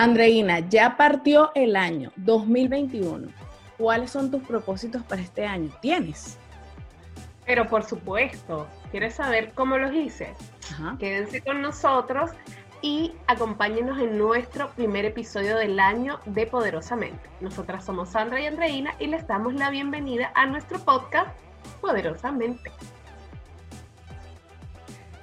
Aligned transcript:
Andreina, 0.00 0.60
ya 0.60 0.96
partió 0.96 1.50
el 1.56 1.74
año 1.74 2.12
2021. 2.18 3.26
¿Cuáles 3.76 4.12
son 4.12 4.30
tus 4.30 4.44
propósitos 4.44 5.02
para 5.02 5.20
este 5.20 5.44
año? 5.44 5.72
¿Tienes? 5.82 6.38
Pero 7.44 7.66
por 7.66 7.82
supuesto, 7.82 8.68
¿quieres 8.92 9.16
saber 9.16 9.50
cómo 9.56 9.76
los 9.76 9.92
hice? 9.92 10.34
Quédense 11.00 11.40
con 11.40 11.62
nosotros 11.62 12.30
y 12.80 13.10
acompáñenos 13.26 13.98
en 13.98 14.16
nuestro 14.18 14.70
primer 14.70 15.04
episodio 15.04 15.56
del 15.56 15.80
año 15.80 16.20
de 16.26 16.46
Poderosamente. 16.46 17.28
Nosotras 17.40 17.84
somos 17.84 18.10
Sandra 18.10 18.40
y 18.40 18.46
Andreina 18.46 18.94
y 19.00 19.08
les 19.08 19.26
damos 19.26 19.54
la 19.54 19.68
bienvenida 19.68 20.30
a 20.36 20.46
nuestro 20.46 20.78
podcast 20.78 21.36
Poderosamente. 21.80 22.70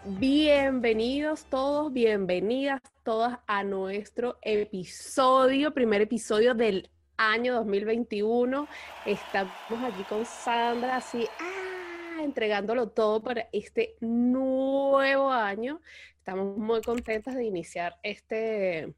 Bienvenidos 0.07 1.45
todos, 1.45 1.91
bienvenidas 1.91 2.79
todas 3.01 3.39
a 3.47 3.63
nuestro 3.63 4.37
episodio, 4.43 5.73
primer 5.73 6.03
episodio 6.03 6.53
del 6.53 6.91
año 7.17 7.55
2021. 7.55 8.67
Estamos 9.07 9.51
aquí 9.83 10.03
con 10.03 10.23
Sandra, 10.27 10.97
así, 10.97 11.25
ah, 11.39 12.21
entregándolo 12.21 12.89
todo 12.89 13.23
para 13.23 13.49
este 13.51 13.95
nuevo 13.99 15.31
año. 15.31 15.81
Estamos 16.19 16.55
muy 16.55 16.81
contentas 16.81 17.33
de 17.33 17.45
iniciar 17.45 17.95
este, 18.03 18.93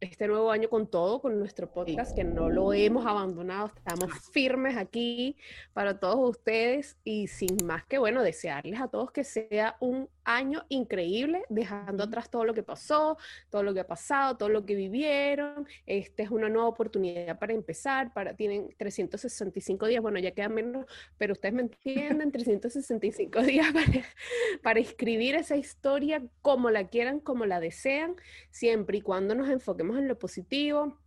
este 0.00 0.28
nuevo 0.28 0.52
año 0.52 0.68
con 0.68 0.86
todo, 0.88 1.20
con 1.20 1.38
nuestro 1.38 1.70
podcast, 1.70 2.14
que 2.14 2.22
no 2.22 2.48
lo 2.48 2.72
hemos 2.72 3.04
abandonado, 3.06 3.72
estamos 3.74 4.12
firmes 4.32 4.76
aquí 4.76 5.36
para 5.72 5.98
todos 5.98 6.36
ustedes 6.36 6.96
y 7.02 7.26
sin 7.26 7.56
más 7.64 7.84
que, 7.86 7.98
bueno, 7.98 8.22
desearles 8.22 8.80
a 8.80 8.88
todos 8.88 9.10
que 9.10 9.24
sea 9.24 9.76
un 9.80 10.08
año 10.28 10.64
increíble, 10.68 11.42
dejando 11.48 12.04
atrás 12.04 12.30
todo 12.30 12.44
lo 12.44 12.52
que 12.52 12.62
pasó, 12.62 13.16
todo 13.50 13.62
lo 13.62 13.72
que 13.72 13.80
ha 13.80 13.86
pasado, 13.86 14.36
todo 14.36 14.50
lo 14.50 14.66
que 14.66 14.74
vivieron. 14.74 15.66
Esta 15.86 16.22
es 16.22 16.30
una 16.30 16.50
nueva 16.50 16.68
oportunidad 16.68 17.38
para 17.38 17.54
empezar, 17.54 18.12
para, 18.12 18.36
tienen 18.36 18.68
365 18.76 19.86
días, 19.86 20.02
bueno, 20.02 20.18
ya 20.18 20.32
quedan 20.32 20.54
menos, 20.54 20.86
pero 21.16 21.32
ustedes 21.32 21.54
me 21.54 21.62
entienden, 21.68 22.30
365 22.30 23.42
días 23.42 23.66
para, 23.72 24.04
para 24.62 24.80
escribir 24.80 25.34
esa 25.34 25.56
historia 25.56 26.22
como 26.42 26.70
la 26.70 26.88
quieran, 26.88 27.20
como 27.20 27.46
la 27.46 27.58
desean, 27.58 28.14
siempre 28.50 28.98
y 28.98 29.00
cuando 29.00 29.34
nos 29.34 29.48
enfoquemos 29.48 29.98
en 29.98 30.08
lo 30.08 30.18
positivo. 30.18 30.98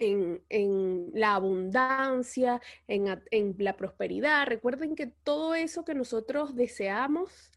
En, 0.00 0.42
en, 0.48 1.12
la 1.14 1.36
abundancia, 1.36 2.60
en, 2.88 3.22
en, 3.30 3.54
la 3.58 3.76
prosperidad. 3.76 4.44
Recuerden 4.44 4.96
que 4.96 5.06
todo 5.06 5.54
eso 5.54 5.84
que 5.84 5.94
nosotros 5.94 6.56
deseamos 6.56 7.52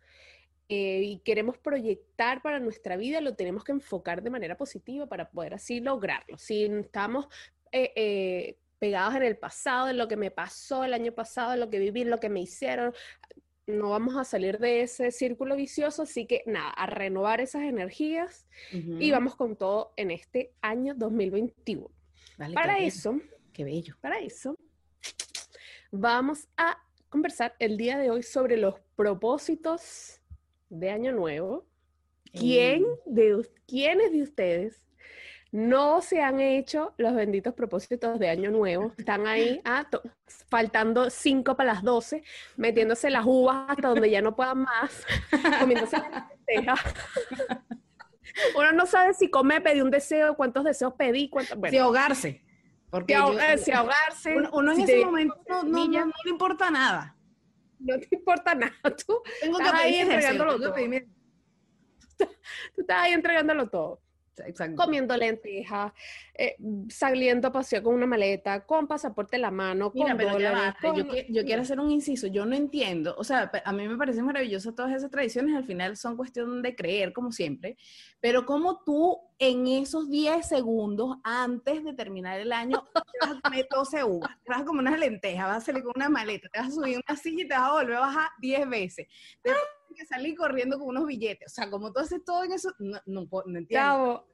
eh, 0.70 1.02
y 1.04 1.20
queremos 1.20 1.58
proyectar 1.58 2.42
para 2.42 2.60
nuestra 2.60 2.98
vida, 2.98 3.22
lo 3.22 3.36
tenemos 3.36 3.64
que 3.64 3.72
enfocar 3.72 4.22
de 4.22 4.30
manera 4.30 4.58
positiva 4.58 5.06
para 5.08 5.30
poder 5.30 5.54
así 5.54 5.80
lograrlo. 5.80 6.38
Si 6.38 6.66
estamos 6.66 7.28
eh, 7.72 7.94
eh, 7.96 8.58
pegados 8.78 9.16
en 9.16 9.24
el 9.24 9.38
pasado, 9.38 9.88
en 9.88 9.98
lo 9.98 10.10
que 10.10 10.18
me 10.18 10.30
pasó 10.30 10.84
el 10.84 10.94
año 10.94 11.14
pasado, 11.14 11.54
en 11.54 11.62
lo 11.62 11.70
que 11.70 11.80
viví, 11.80 12.02
en 12.02 12.10
lo 12.10 12.20
que 12.20 12.28
me 12.28 12.42
hicieron, 12.42 12.94
no 13.66 13.92
vamos 13.92 14.18
a 14.18 14.26
salir 14.26 14.60
de 14.60 14.82
ese 14.82 15.12
círculo 15.12 15.56
vicioso, 15.56 16.02
así 16.04 16.26
que 16.26 16.44
nada, 16.46 16.70
a 16.72 16.86
renovar 16.86 17.40
esas 17.40 17.64
energías 17.64 18.46
y 18.72 19.12
vamos 19.12 19.36
con 19.36 19.56
todo 19.56 19.94
en 19.96 20.12
este 20.12 20.54
año 20.62 20.96
2021. 20.96 21.90
para 22.54 22.80
eso, 22.80 23.20
qué 23.54 23.64
bello. 23.64 23.96
Para 24.02 24.20
eso, 24.20 24.58
vamos 25.92 26.48
a 26.58 26.78
conversar 27.10 27.56
el 27.60 27.78
día 27.78 27.98
de 27.98 28.10
hoy 28.10 28.24
sobre 28.24 28.58
los 28.58 28.76
propósitos 28.96 30.22
de 30.70 30.92
Año 30.92 31.12
Nuevo, 31.12 31.66
¿quién 32.34 32.86
de, 33.06 33.48
¿quiénes 33.68 34.12
de 34.12 34.24
ustedes 34.24 34.82
no 35.52 36.02
se 36.02 36.22
han 36.22 36.40
hecho 36.40 36.94
los 36.98 37.16
benditos 37.16 37.54
propósitos 37.54 38.20
de 38.20 38.30
Año 38.30 38.52
Nuevo? 38.52 38.94
Están 38.98 39.28
ahí, 39.28 39.62
ah, 39.66 39.88
faltando 40.50 41.10
cinco 41.10 41.56
para 41.56 41.74
las 41.74 41.84
doce, 41.84 42.24
metiéndose 42.58 43.10
las 43.10 43.26
uvas 43.26 43.70
hasta 43.70 43.90
donde 43.90 44.10
ya 44.10 44.22
no 44.22 44.36
puedan 44.36 44.60
más, 44.60 45.06
comiéndose 45.60 45.98
la 45.98 46.30
lenteja. 46.30 46.76
Uno 48.56 48.72
no 48.74 48.86
sabe 48.86 49.14
si 49.14 49.30
come, 49.30 49.62
pedí 49.62 49.82
un 49.82 49.90
deseo, 49.90 50.36
cuántos 50.36 50.64
deseos 50.64 50.94
pedí, 50.94 51.30
cuántos, 51.30 51.58
Si 51.70 51.78
ahogarse. 51.78 52.44
Porque 52.90 53.14
eh, 53.14 53.58
si, 53.58 53.72
ahogarse. 53.72 54.36
Uno, 54.54 54.72
en 54.72 54.82
ese 54.82 55.04
momento 55.04 55.36
no, 55.64 55.88
no 55.88 56.14
le 56.24 56.30
importa 56.30 56.72
nada 56.72 57.17
no 57.80 58.00
te 58.00 58.08
importa 58.12 58.56
nada. 58.56 58.74
Tú 59.06 59.22
Tengo 59.42 59.60
estás 59.60 59.74
ahí 59.74 59.96
entregándolo 59.96 60.58
todo. 60.60 60.74
Tú 62.76 62.82
estás 62.82 62.98
ahí 63.04 63.14
entregándolo 63.14 63.70
todo. 63.70 64.02
Comiendo 64.76 65.16
lentejas, 65.16 65.92
eh, 66.34 66.56
saliendo 66.90 67.48
a 67.48 67.52
pasear 67.52 67.84
con 67.84 67.96
una 67.96 68.06
maleta, 68.06 68.66
con 68.66 68.88
pasaporte 68.88 69.36
en 69.36 69.44
la 69.44 69.52
mano, 69.52 69.92
con 69.92 70.18
dólares. 70.18 70.76
Yo, 71.30 71.44
quiero 71.44 71.62
hacer 71.62 71.80
un 71.80 71.92
inciso. 71.92 72.28
Yo 72.28 72.46
no 72.46 72.56
entiendo. 72.56 73.16
O 73.18 73.24
sea, 73.24 73.52
a 73.64 73.74
mí 73.74 73.88
me 73.88 73.98
parece 73.98 74.22
maravilloso 74.22 74.74
todas 74.74 74.96
esas 74.96 75.10
tradiciones. 75.10 75.56
Al 75.56 75.64
final 75.64 75.98
son 75.98 76.18
cuestión 76.18 76.62
de 76.62 76.76
creer, 76.76 77.14
como 77.14 77.32
siempre. 77.32 77.78
Pero 78.20 78.46
como 78.46 78.84
tú 78.84 79.20
en 79.40 79.68
esos 79.68 80.10
10 80.10 80.48
segundos 80.48 81.18
antes 81.24 81.84
de 81.84 81.94
terminar 81.94 82.40
el 82.40 82.52
año 82.52 82.84
te 82.94 83.28
vas 83.28 83.38
a 83.38 83.42
comer 83.42 83.68
12 83.70 84.04
uvas, 84.04 84.32
te 84.44 84.52
vas 84.52 84.62
a 84.62 84.66
comer 84.66 84.82
unas 84.82 85.00
lentejas, 85.00 85.48
vas 85.48 85.58
a 85.58 85.66
salir 85.66 85.84
con 85.84 85.94
una 85.96 86.10
maleta, 86.10 86.50
te 86.50 86.60
vas 86.60 86.70
a 86.70 86.72
subir 86.72 87.00
una 87.08 87.18
silla 87.18 87.44
y 87.44 87.48
te 87.48 87.54
vas 87.54 87.70
a 87.70 87.74
volver 87.74 87.96
a 87.96 88.00
bajar 88.00 88.30
10 88.40 88.70
veces. 88.70 89.08
Te 89.42 89.52
que 89.98 90.06
salir 90.06 90.36
corriendo 90.36 90.78
con 90.78 90.90
unos 90.90 91.06
billetes. 91.06 91.52
O 91.52 91.56
sea, 91.56 91.70
como 91.70 91.92
tú 91.92 92.00
haces 92.00 92.24
todo 92.24 92.44
en 92.44 92.54
eso, 92.54 92.72
no, 92.80 93.00
no, 93.06 93.28
no 93.46 93.58
entiendo. 93.58 94.28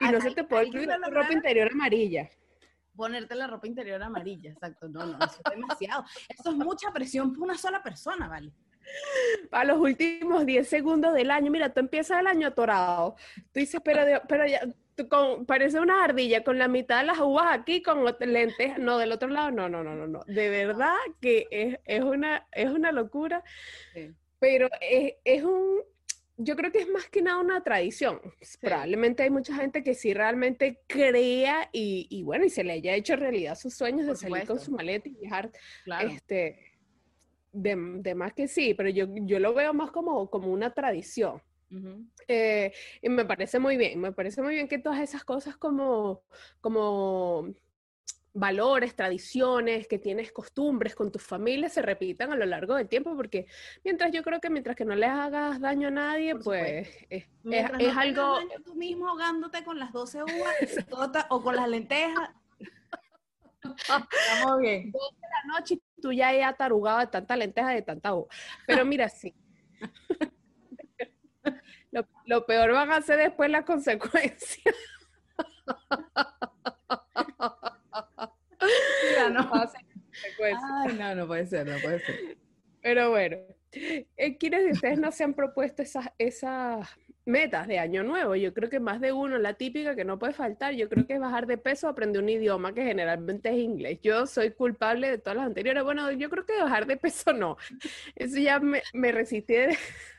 Y 0.00 0.12
no 0.12 0.20
se 0.20 0.32
te 0.32 0.44
puede 0.44 0.66
incluir 0.66 0.88
la 0.88 0.98
ropa 0.98 1.32
interior 1.32 1.70
amarilla. 1.70 2.28
Ponerte 2.96 3.34
la 3.34 3.46
ropa 3.46 3.66
interior 3.66 4.02
amarilla, 4.02 4.50
exacto. 4.50 4.88
No, 4.88 5.06
no, 5.06 5.18
eso 5.24 5.40
es 5.44 5.50
demasiado. 5.52 6.04
Eso 6.28 6.50
es 6.50 6.56
mucha 6.56 6.92
presión 6.92 7.32
por 7.32 7.44
una 7.44 7.56
sola 7.56 7.82
persona, 7.82 8.28
¿vale? 8.28 8.52
Para 9.48 9.72
los 9.72 9.78
últimos 9.78 10.44
10 10.44 10.68
segundos 10.68 11.14
del 11.14 11.30
año, 11.30 11.50
mira, 11.50 11.72
tú 11.72 11.80
empiezas 11.80 12.20
el 12.20 12.26
año 12.26 12.48
atorado. 12.48 13.14
Tú 13.52 13.60
dices, 13.60 13.80
pero, 13.84 14.22
pero 14.28 14.46
ya, 14.46 14.60
con, 15.08 15.46
parece 15.46 15.78
una 15.78 16.04
ardilla 16.04 16.42
con 16.42 16.58
la 16.58 16.68
mitad 16.68 17.00
de 17.00 17.06
las 17.06 17.20
uvas 17.20 17.46
aquí, 17.50 17.80
con 17.80 18.04
lentes, 18.20 18.78
no, 18.78 18.98
del 18.98 19.12
otro 19.12 19.28
lado, 19.28 19.50
no, 19.52 19.68
no, 19.68 19.84
no, 19.84 19.94
no, 19.94 20.06
no. 20.08 20.24
De 20.26 20.50
verdad 20.50 20.96
que 21.20 21.46
es, 21.50 21.78
es 21.84 22.02
una, 22.02 22.46
es 22.52 22.70
una 22.70 22.92
locura. 22.92 23.44
Sí 23.94 24.12
pero 24.42 24.68
es, 24.80 25.44
un, 25.44 25.82
yo 26.36 26.56
creo 26.56 26.72
que 26.72 26.80
es 26.80 26.88
más 26.88 27.08
que 27.08 27.22
nada 27.22 27.38
una 27.38 27.62
tradición. 27.62 28.20
Probablemente 28.60 29.22
hay 29.22 29.30
mucha 29.30 29.54
gente 29.54 29.84
que 29.84 29.94
sí 29.94 30.12
realmente 30.14 30.80
crea 30.88 31.70
y, 31.72 32.24
bueno, 32.24 32.44
y 32.44 32.50
se 32.50 32.64
le 32.64 32.72
haya 32.72 32.96
hecho 32.96 33.14
realidad 33.14 33.54
sus 33.54 33.72
sueños 33.72 34.04
de 34.04 34.16
salir 34.16 34.44
con 34.44 34.58
su 34.58 34.72
maleta 34.72 35.08
y 35.08 35.12
viajar. 35.12 35.52
Este, 36.00 36.58
de, 37.52 37.76
más 38.16 38.32
que 38.32 38.48
sí, 38.48 38.74
pero 38.74 38.88
yo, 38.88 39.06
yo 39.20 39.38
lo 39.38 39.54
veo 39.54 39.72
más 39.74 39.92
como, 39.92 40.28
como 40.28 40.48
una 40.48 40.74
tradición. 40.74 41.40
Eh, 42.26 42.72
y 43.00 43.08
me 43.10 43.24
parece 43.24 43.60
muy 43.60 43.76
bien, 43.76 44.00
me 44.00 44.10
parece 44.10 44.42
muy 44.42 44.56
bien 44.56 44.66
que 44.66 44.78
todas 44.78 45.00
esas 45.00 45.22
cosas 45.22 45.56
como, 45.56 46.24
como 46.60 47.46
valores, 48.34 48.96
tradiciones, 48.96 49.86
que 49.86 49.98
tienes 49.98 50.32
costumbres 50.32 50.94
con 50.94 51.12
tus 51.12 51.22
familias 51.22 51.74
se 51.74 51.82
repitan 51.82 52.32
a 52.32 52.36
lo 52.36 52.46
largo 52.46 52.76
del 52.76 52.88
tiempo, 52.88 53.14
porque 53.14 53.46
mientras 53.84 54.10
yo 54.12 54.22
creo 54.22 54.40
que 54.40 54.48
mientras 54.48 54.74
que 54.74 54.84
no 54.84 54.94
le 54.94 55.06
hagas 55.06 55.60
daño 55.60 55.88
a 55.88 55.90
nadie, 55.90 56.34
pues 56.36 56.88
es, 57.10 57.26
algo... 57.96 58.38
tú 58.64 58.74
mismo 58.74 59.08
ahogándote 59.08 59.62
con 59.64 59.78
las 59.78 59.92
12 59.92 60.22
uvas 60.22 60.26
o 61.30 61.42
con 61.42 61.56
las 61.56 61.68
lentejas. 61.68 62.30
Estamos 63.62 64.60
bien. 64.60 64.90
12 64.90 65.14
de 65.14 65.28
la 65.28 65.54
noche 65.54 65.74
y 65.74 66.00
tú 66.00 66.12
ya 66.12 66.32
he 66.32 66.42
atarugado 66.42 67.00
de 67.00 67.06
tanta 67.08 67.36
lenteja, 67.36 67.70
de 67.70 67.82
tanta 67.82 68.14
uva. 68.14 68.28
Pero 68.66 68.84
mira, 68.84 69.08
sí. 69.08 69.34
lo, 71.90 72.06
lo 72.24 72.46
peor 72.46 72.72
van 72.72 72.92
a 72.92 73.02
ser 73.02 73.18
después 73.18 73.50
las 73.50 73.64
consecuencias. 73.64 74.74
no. 79.30 79.50
Ay, 79.52 79.68
no, 80.98 81.14
no 81.14 81.26
puede 81.26 81.46
ser, 81.46 81.66
no 81.66 81.78
puede 81.82 82.00
ser. 82.00 82.36
Pero 82.82 83.10
bueno, 83.10 83.36
eh, 83.72 84.36
¿quiénes 84.38 84.64
de 84.64 84.72
ustedes 84.72 84.98
no 84.98 85.12
se 85.12 85.24
han 85.24 85.34
propuesto 85.34 85.82
esas, 85.82 86.10
esas 86.18 86.88
metas 87.24 87.68
de 87.68 87.78
año 87.78 88.02
nuevo? 88.02 88.34
Yo 88.34 88.52
creo 88.52 88.68
que 88.68 88.80
más 88.80 89.00
de 89.00 89.12
uno, 89.12 89.38
la 89.38 89.54
típica 89.54 89.94
que 89.94 90.04
no 90.04 90.18
puede 90.18 90.32
faltar, 90.32 90.74
yo 90.74 90.88
creo 90.88 91.06
que 91.06 91.14
es 91.14 91.20
bajar 91.20 91.46
de 91.46 91.58
peso, 91.58 91.88
aprender 91.88 92.22
un 92.22 92.28
idioma 92.28 92.74
que 92.74 92.82
generalmente 92.82 93.50
es 93.50 93.58
inglés. 93.58 94.00
Yo 94.02 94.26
soy 94.26 94.50
culpable 94.50 95.10
de 95.10 95.18
todas 95.18 95.36
las 95.36 95.46
anteriores. 95.46 95.84
Bueno, 95.84 96.10
yo 96.12 96.28
creo 96.28 96.44
que 96.44 96.60
bajar 96.60 96.86
de 96.86 96.96
peso 96.96 97.32
no. 97.32 97.56
Eso 98.16 98.38
ya 98.38 98.58
me, 98.58 98.82
me 98.92 99.12
resistí. 99.12 99.54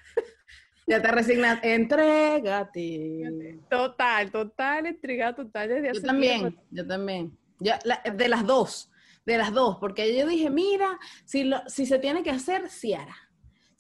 Ya 0.86 1.02
te 1.02 1.08
resignas, 1.10 1.60
entrégate. 1.64 3.58
Total, 3.70 4.30
total, 4.30 4.86
entrega 4.86 5.34
total 5.34 5.70
desde 5.70 5.94
Yo 5.94 6.02
también, 6.02 6.60
yo 6.72 6.86
también. 6.86 7.38
De 7.60 8.28
las 8.28 8.46
dos, 8.46 8.92
de 9.26 9.38
las 9.38 9.54
dos, 9.54 9.78
porque 9.80 10.18
yo 10.18 10.28
dije, 10.28 10.50
mira, 10.50 11.00
si, 11.26 11.44
lo, 11.44 11.62
si 11.68 11.86
se 11.86 12.00
tiene 12.00 12.24
que 12.24 12.32
hacer, 12.32 12.70
sí 12.70 12.94
hará. 12.94 13.16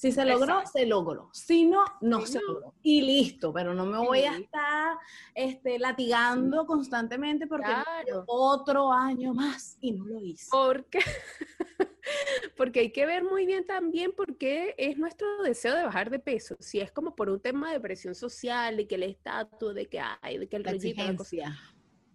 Si 0.03 0.11
se 0.11 0.25
logró, 0.25 0.63
se 0.65 0.85
logró. 0.85 1.29
Si 1.31 1.63
no, 1.63 1.85
no 2.01 2.25
se 2.25 2.41
logró. 2.41 2.73
Y 2.81 3.01
listo, 3.03 3.53
pero 3.53 3.73
no 3.73 3.85
me 3.85 3.97
voy 3.99 4.23
a 4.23 4.35
estar 4.35 4.97
este, 5.33 5.79
latigando 5.79 6.65
constantemente 6.65 7.47
porque 7.47 7.71
otro 8.27 8.91
año 8.91 9.33
más 9.33 9.77
y 9.79 9.93
no 9.93 10.03
lo 10.03 10.19
hice. 10.19 10.47
Porque, 10.51 10.99
porque 12.57 12.81
hay 12.81 12.91
que 12.91 13.05
ver 13.05 13.23
muy 13.23 13.45
bien 13.45 13.65
también 13.65 14.11
porque 14.11 14.75
es 14.77 14.97
nuestro 14.97 15.41
deseo 15.41 15.73
de 15.73 15.85
bajar 15.85 16.09
de 16.09 16.19
peso. 16.19 16.57
Si 16.59 16.81
es 16.81 16.91
como 16.91 17.15
por 17.15 17.29
un 17.29 17.39
tema 17.39 17.71
de 17.71 17.79
presión 17.79 18.13
social, 18.13 18.75
de 18.75 18.85
que 18.85 18.95
el 18.95 19.03
estatus, 19.03 19.73
de 19.73 19.87
que 19.87 20.01
hay, 20.21 20.37
de 20.37 20.49
que 20.49 20.57
el 20.57 20.63
la 20.63 20.73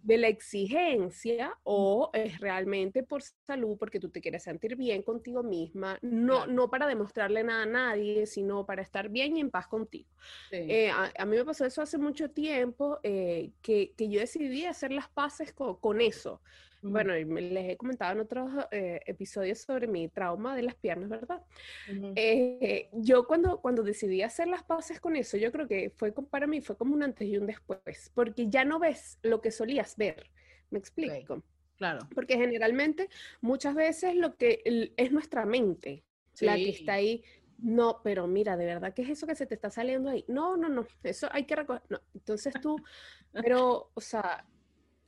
de 0.03 0.17
la 0.17 0.27
exigencia 0.27 1.57
o 1.63 2.09
es 2.13 2.39
realmente 2.39 3.03
por 3.03 3.21
salud, 3.21 3.77
porque 3.77 3.99
tú 3.99 4.09
te 4.09 4.21
quieres 4.21 4.43
sentir 4.43 4.75
bien 4.75 5.01
contigo 5.01 5.43
misma, 5.43 5.97
no, 6.01 6.47
no 6.47 6.69
para 6.69 6.87
demostrarle 6.87 7.43
nada 7.43 7.63
a 7.63 7.65
nadie, 7.65 8.25
sino 8.25 8.65
para 8.65 8.81
estar 8.81 9.09
bien 9.09 9.37
y 9.37 9.41
en 9.41 9.49
paz 9.49 9.67
contigo. 9.67 10.09
Eh, 10.51 10.91
a, 10.91 11.25
mí 11.25 11.37
me 11.37 11.45
pasó 11.45 11.65
eso 11.65 11.81
hace 11.81 11.97
mucho 11.97 12.29
tiempo, 12.29 12.99
eh, 13.03 13.51
que, 13.61 13.93
que, 13.97 14.09
yo 14.09 14.19
decidí 14.19 14.65
hacer 14.65 14.91
las 14.91 15.09
paces 15.09 15.53
con, 15.53 15.75
con 15.75 16.01
eso. 16.01 16.41
Bueno, 16.81 17.13
les 17.13 17.69
he 17.69 17.77
comentado 17.77 18.13
en 18.13 18.19
otros 18.21 18.49
eh, 18.71 19.01
episodios 19.05 19.59
sobre 19.59 19.87
mi 19.87 20.07
trauma 20.07 20.55
de 20.55 20.63
las 20.63 20.75
piernas, 20.75 21.09
¿verdad? 21.09 21.41
Eh, 22.15 22.89
yo 22.93 23.27
cuando, 23.27 23.59
cuando 23.59 23.83
decidí 23.83 24.21
hacer 24.21 24.47
las 24.47 24.63
paces 24.63 24.99
con 24.99 25.15
eso, 25.15 25.37
yo 25.37 25.51
creo 25.51 25.67
que 25.67 25.89
fue 25.89 26.13
para 26.13 26.47
mí 26.47 26.61
fue 26.61 26.77
como 26.77 26.93
un 26.95 27.03
antes 27.03 27.27
y 27.27 27.37
un 27.37 27.47
después, 27.47 28.11
porque 28.13 28.49
ya 28.49 28.63
no 28.63 28.79
ves 28.79 29.19
lo 29.23 29.41
que 29.41 29.51
solías 29.51 29.97
ver. 29.97 30.29
¿Me 30.69 30.79
explico? 30.79 31.43
Claro. 31.77 32.07
Porque 32.13 32.37
generalmente 32.37 33.09
muchas 33.41 33.75
veces 33.75 34.15
lo 34.15 34.35
que 34.35 34.61
es 34.95 35.11
nuestra 35.11 35.45
mente 35.45 36.03
la 36.41 36.55
que 36.55 36.69
está 36.69 36.93
ahí. 36.93 37.23
No, 37.57 37.99
pero 38.03 38.25
mira, 38.25 38.55
de 38.55 38.65
verdad, 38.65 38.93
¿qué 38.93 39.01
es 39.01 39.09
eso 39.09 39.27
que 39.27 39.35
se 39.35 39.45
te 39.45 39.55
está 39.55 39.69
saliendo 39.69 40.09
ahí? 40.09 40.23
No, 40.27 40.55
no, 40.55 40.69
no, 40.69 40.87
eso 41.03 41.27
hay 41.31 41.43
que 41.45 41.57
recoger. 41.57 41.81
No, 41.89 41.99
entonces 42.13 42.53
tú, 42.61 42.77
pero, 43.33 43.91
o 43.93 44.01
sea, 44.01 44.45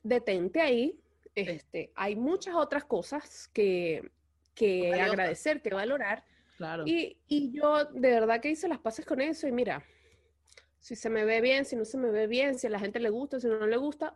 detente 0.02 0.60
ahí, 0.60 1.00
este, 1.34 1.92
hay 1.94 2.16
muchas 2.16 2.54
otras 2.54 2.84
cosas 2.84 3.48
que, 3.48 4.10
que 4.54 4.92
agradecer, 5.00 5.62
que 5.62 5.74
valorar. 5.74 6.24
Claro. 6.56 6.84
Y, 6.86 7.18
y, 7.26 7.52
yo 7.52 7.86
de 7.86 8.10
verdad 8.10 8.40
que 8.40 8.50
hice 8.50 8.68
las 8.68 8.78
paces 8.78 9.04
con 9.04 9.20
eso 9.20 9.48
y 9.48 9.52
mira, 9.52 9.84
si 10.78 10.96
se 10.96 11.10
me 11.10 11.24
ve 11.24 11.40
bien, 11.40 11.64
si 11.64 11.76
no 11.76 11.84
se 11.84 11.98
me 11.98 12.10
ve 12.10 12.26
bien, 12.26 12.58
si 12.58 12.66
a 12.66 12.70
la 12.70 12.78
gente 12.78 13.00
le 13.00 13.10
gusta, 13.10 13.40
si 13.40 13.48
no 13.48 13.66
le 13.66 13.76
gusta, 13.76 14.14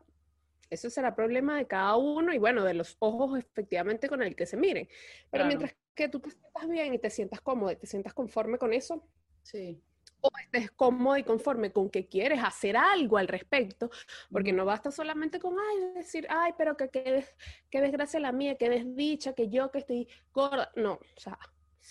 eso 0.70 0.90
será 0.90 1.14
problema 1.14 1.56
de 1.56 1.66
cada 1.66 1.96
uno 1.96 2.32
y 2.32 2.38
bueno, 2.38 2.64
de 2.64 2.74
los 2.74 2.96
ojos 2.98 3.38
efectivamente 3.38 4.08
con 4.08 4.22
el 4.22 4.36
que 4.36 4.46
se 4.46 4.56
miren. 4.56 4.88
Pero 5.30 5.46
mientras 5.46 5.74
que 5.94 6.08
tú 6.08 6.20
te 6.20 6.30
sientas 6.30 6.68
bien 6.68 6.94
y 6.94 6.98
te 6.98 7.10
sientas 7.10 7.40
cómodo 7.40 7.72
y 7.72 7.76
te 7.76 7.86
sientas 7.86 8.14
conforme 8.14 8.58
con 8.58 8.72
eso, 8.72 9.02
sí 9.42 9.80
o 10.26 10.38
estés 10.38 10.70
cómodo 10.70 11.16
y 11.16 11.24
conforme 11.24 11.72
con 11.72 11.90
que 11.90 12.06
quieres 12.06 12.42
hacer 12.42 12.76
algo 12.76 13.18
al 13.18 13.28
respecto, 13.28 13.90
porque 14.30 14.52
no 14.52 14.64
basta 14.64 14.90
solamente 14.90 15.38
con, 15.38 15.54
ay, 15.58 15.94
decir, 15.94 16.26
ay, 16.30 16.52
pero 16.56 16.76
que 16.76 16.88
qué 16.90 17.80
desgracia 17.80 18.20
la 18.20 18.32
mía, 18.32 18.56
qué 18.56 18.68
desdicha, 18.68 19.32
que 19.32 19.48
yo 19.48 19.70
que 19.70 19.78
estoy 19.78 20.08
gorda. 20.32 20.70
No, 20.76 20.92
o 20.94 21.20
sea. 21.20 21.38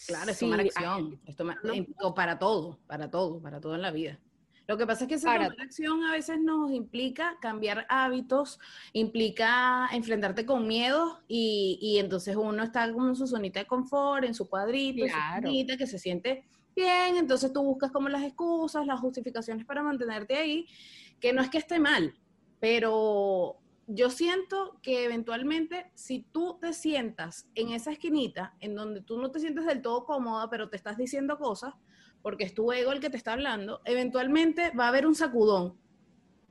Claro, 0.07 0.31
es 0.31 0.39
tomar 0.39 0.59
acción. 0.59 1.21
para 2.15 2.37
todo, 2.37 2.79
para 2.85 3.09
todo, 3.09 3.41
para 3.41 3.61
todo 3.61 3.75
en 3.75 3.81
la 3.81 3.91
vida. 3.91 4.19
Lo 4.67 4.77
que 4.77 4.87
pasa 4.87 5.03
es 5.03 5.07
que 5.07 5.15
esa 5.15 5.33
tomar 5.33 5.55
acción 5.61 6.03
a 6.03 6.11
veces 6.11 6.39
nos 6.39 6.71
implica 6.71 7.37
cambiar 7.39 7.85
hábitos, 7.87 8.59
implica 8.93 9.87
enfrentarte 9.91 10.45
con 10.45 10.67
miedo 10.67 11.19
y, 11.27 11.77
y 11.81 11.99
entonces 11.99 12.35
uno 12.35 12.63
está 12.63 12.91
como 12.91 13.09
en 13.09 13.15
su 13.15 13.27
zonita 13.27 13.59
de 13.59 13.67
confort, 13.67 14.25
en 14.25 14.33
su 14.33 14.49
cuadrito, 14.49 15.05
en 15.05 15.11
su 15.11 15.17
zonita, 15.41 15.77
que 15.77 15.87
se 15.87 15.99
siente 15.99 16.45
bien, 16.75 17.17
entonces 17.17 17.51
tú 17.53 17.63
buscas 17.63 17.91
como 17.91 18.09
las 18.09 18.23
excusas, 18.23 18.85
las 18.85 18.99
justificaciones 18.99 19.65
para 19.65 19.83
mantenerte 19.83 20.35
ahí, 20.35 20.67
que 21.19 21.33
no 21.33 21.41
es 21.41 21.49
que 21.49 21.57
esté 21.57 21.79
mal, 21.79 22.13
pero 22.59 23.57
yo 23.87 24.09
siento 24.09 24.79
que 24.81 25.05
eventualmente 25.05 25.91
si 25.93 26.25
tú 26.31 26.57
te 26.59 26.73
sientas 26.73 27.47
en 27.55 27.69
esa 27.69 27.91
esquinita 27.91 28.55
en 28.59 28.75
donde 28.75 29.01
tú 29.01 29.19
no 29.19 29.31
te 29.31 29.39
sientes 29.39 29.65
del 29.65 29.81
todo 29.81 30.05
cómoda, 30.05 30.49
pero 30.49 30.69
te 30.69 30.75
estás 30.75 30.97
diciendo 30.97 31.37
cosas, 31.37 31.73
porque 32.21 32.43
es 32.43 32.53
tu 32.53 32.71
ego 32.71 32.91
el 32.91 32.99
que 32.99 33.09
te 33.09 33.17
está 33.17 33.33
hablando, 33.33 33.81
eventualmente 33.85 34.71
va 34.71 34.85
a 34.85 34.89
haber 34.89 35.05
un 35.05 35.15
sacudón 35.15 35.77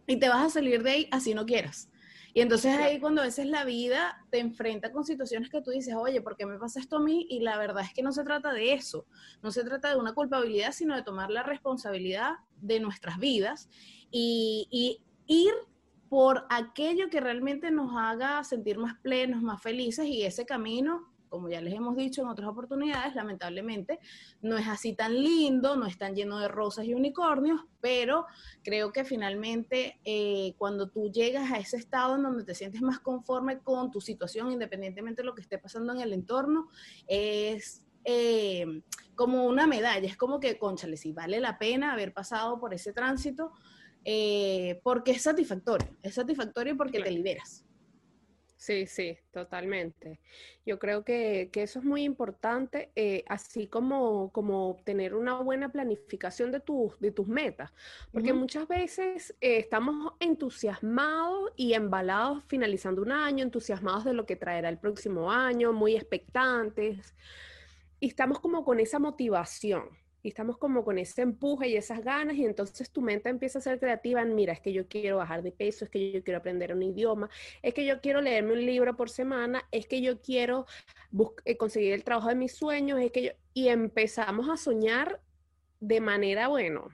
y 0.06 0.18
te 0.18 0.28
vas 0.28 0.44
a 0.46 0.50
salir 0.50 0.82
de 0.82 0.90
ahí 0.90 1.08
así 1.10 1.34
no 1.34 1.46
quieras. 1.46 1.90
Y 2.34 2.40
entonces 2.40 2.76
ahí 2.76 2.98
cuando 2.98 3.22
a 3.22 3.26
veces 3.26 3.46
la 3.46 3.64
vida 3.64 4.26
te 4.30 4.40
enfrenta 4.40 4.90
con 4.90 5.04
situaciones 5.04 5.50
que 5.50 5.62
tú 5.62 5.70
dices, 5.70 5.94
oye, 5.94 6.20
¿por 6.20 6.36
qué 6.36 6.46
me 6.46 6.58
pasa 6.58 6.80
esto 6.80 6.96
a 6.96 7.00
mí? 7.00 7.28
Y 7.30 7.40
la 7.40 7.56
verdad 7.56 7.84
es 7.84 7.94
que 7.94 8.02
no 8.02 8.10
se 8.10 8.24
trata 8.24 8.52
de 8.52 8.72
eso, 8.72 9.06
no 9.40 9.52
se 9.52 9.62
trata 9.62 9.90
de 9.90 9.96
una 9.96 10.14
culpabilidad, 10.14 10.72
sino 10.72 10.96
de 10.96 11.04
tomar 11.04 11.30
la 11.30 11.44
responsabilidad 11.44 12.32
de 12.60 12.80
nuestras 12.80 13.18
vidas 13.18 13.68
y, 14.10 14.66
y 14.72 15.00
ir 15.32 15.54
por 16.08 16.44
aquello 16.50 17.08
que 17.08 17.20
realmente 17.20 17.70
nos 17.70 17.96
haga 17.96 18.42
sentir 18.42 18.78
más 18.78 18.98
plenos, 18.98 19.40
más 19.40 19.62
felices 19.62 20.06
y 20.06 20.24
ese 20.24 20.44
camino 20.44 21.13
como 21.34 21.48
ya 21.48 21.60
les 21.60 21.74
hemos 21.74 21.96
dicho 21.96 22.22
en 22.22 22.28
otras 22.28 22.48
oportunidades, 22.48 23.16
lamentablemente 23.16 23.98
no 24.40 24.56
es 24.56 24.68
así 24.68 24.94
tan 24.94 25.12
lindo, 25.12 25.74
no 25.74 25.84
es 25.84 25.98
tan 25.98 26.14
lleno 26.14 26.38
de 26.38 26.46
rosas 26.46 26.84
y 26.84 26.94
unicornios, 26.94 27.60
pero 27.80 28.26
creo 28.62 28.92
que 28.92 29.04
finalmente 29.04 29.98
eh, 30.04 30.54
cuando 30.58 30.88
tú 30.88 31.10
llegas 31.10 31.50
a 31.50 31.58
ese 31.58 31.76
estado 31.76 32.14
en 32.14 32.22
donde 32.22 32.44
te 32.44 32.54
sientes 32.54 32.82
más 32.82 33.00
conforme 33.00 33.58
con 33.58 33.90
tu 33.90 34.00
situación, 34.00 34.52
independientemente 34.52 35.22
de 35.22 35.26
lo 35.26 35.34
que 35.34 35.42
esté 35.42 35.58
pasando 35.58 35.92
en 35.92 36.00
el 36.00 36.12
entorno, 36.12 36.68
es 37.08 37.84
eh, 38.04 38.82
como 39.16 39.46
una 39.46 39.66
medalla, 39.66 40.06
es 40.06 40.16
como 40.16 40.38
que, 40.38 40.56
conchale, 40.56 40.96
si 40.96 41.12
vale 41.12 41.40
la 41.40 41.58
pena 41.58 41.92
haber 41.92 42.12
pasado 42.12 42.60
por 42.60 42.74
ese 42.74 42.92
tránsito, 42.92 43.50
eh, 44.04 44.80
porque 44.84 45.10
es 45.10 45.22
satisfactorio, 45.22 45.96
es 46.00 46.14
satisfactorio 46.14 46.76
porque 46.76 47.00
te 47.00 47.10
liberas. 47.10 47.63
Sí, 48.64 48.86
sí, 48.86 49.18
totalmente. 49.30 50.20
Yo 50.64 50.78
creo 50.78 51.04
que, 51.04 51.50
eso 51.52 51.80
es 51.80 51.84
muy 51.84 52.02
importante, 52.02 52.90
eh, 52.96 53.22
así 53.28 53.66
como, 53.66 54.32
como 54.32 54.78
tener 54.84 55.14
una 55.14 55.34
buena 55.42 55.70
planificación 55.70 56.50
de, 56.50 56.60
tus 56.60 56.98
de 56.98 57.10
tus 57.10 57.28
metas, 57.28 57.70
porque 58.10 58.32
muchas 58.32 58.66
veces 58.66 59.34
eh, 59.42 59.58
estamos 59.58 60.14
entusiasmados 60.18 61.52
y 61.56 61.74
embalados 61.74 62.42
finalizando 62.48 63.02
un 63.02 63.12
año, 63.12 63.44
entusiasmados 63.44 64.06
de 64.06 64.14
lo 64.14 64.24
que 64.24 64.34
traerá 64.34 64.70
el 64.70 64.78
próximo 64.78 65.30
año, 65.30 65.74
muy 65.74 65.94
expectantes, 65.94 67.14
y 68.00 68.06
estamos 68.06 68.40
como 68.40 68.64
con 68.64 68.80
esa 68.80 68.98
motivación 68.98 69.90
y 70.24 70.28
estamos 70.28 70.56
como 70.56 70.84
con 70.84 70.98
ese 70.98 71.20
empuje 71.20 71.68
y 71.68 71.76
esas 71.76 72.02
ganas 72.02 72.34
y 72.36 72.46
entonces 72.46 72.90
tu 72.90 73.02
mente 73.02 73.28
empieza 73.28 73.58
a 73.58 73.62
ser 73.62 73.78
creativa 73.78 74.22
en, 74.22 74.34
mira, 74.34 74.54
es 74.54 74.60
que 74.60 74.72
yo 74.72 74.88
quiero 74.88 75.18
bajar 75.18 75.42
de 75.42 75.52
peso, 75.52 75.84
es 75.84 75.90
que 75.90 76.12
yo 76.12 76.24
quiero 76.24 76.38
aprender 76.38 76.74
un 76.74 76.82
idioma, 76.82 77.28
es 77.62 77.74
que 77.74 77.84
yo 77.84 78.00
quiero 78.00 78.22
leerme 78.22 78.54
un 78.54 78.64
libro 78.64 78.96
por 78.96 79.10
semana, 79.10 79.68
es 79.70 79.86
que 79.86 80.00
yo 80.00 80.22
quiero 80.22 80.64
eh, 81.44 81.58
conseguir 81.58 81.92
el 81.92 82.04
trabajo 82.04 82.30
de 82.30 82.36
mis 82.36 82.56
sueños, 82.56 83.00
es 83.00 83.12
que 83.12 83.22
yo... 83.22 83.30
Y 83.52 83.68
empezamos 83.68 84.48
a 84.48 84.56
soñar 84.56 85.20
de 85.78 86.00
manera, 86.00 86.48
bueno, 86.48 86.88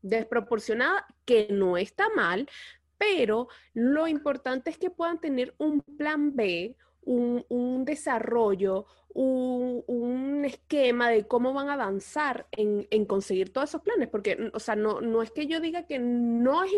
desproporcionada, 0.00 1.06
que 1.26 1.48
no 1.50 1.76
está 1.76 2.08
mal, 2.16 2.48
pero 2.96 3.48
lo 3.74 4.08
importante 4.08 4.70
es 4.70 4.78
que 4.78 4.88
puedan 4.88 5.20
tener 5.20 5.54
un 5.58 5.82
plan 5.82 6.34
B, 6.34 6.76
un, 7.10 7.44
un 7.48 7.84
desarrollo, 7.84 8.86
un, 9.14 10.44
esquema 10.44 11.10
de 11.10 11.26
cómo 11.26 11.52
van 11.52 11.68
a 11.68 11.74
avanzar 11.74 12.46
en, 12.52 13.04
conseguir 13.04 13.52
todos 13.52 13.70
esos 13.70 13.82
planes, 13.82 14.08
porque, 14.08 14.50
o 14.54 14.60
sea, 14.60 14.76
no, 14.76 15.00
no 15.00 15.22
es 15.22 15.30
que 15.30 15.46
yo 15.46 15.60
diga 15.60 15.86
que 15.86 15.98
no 15.98 16.64
es, 16.64 16.72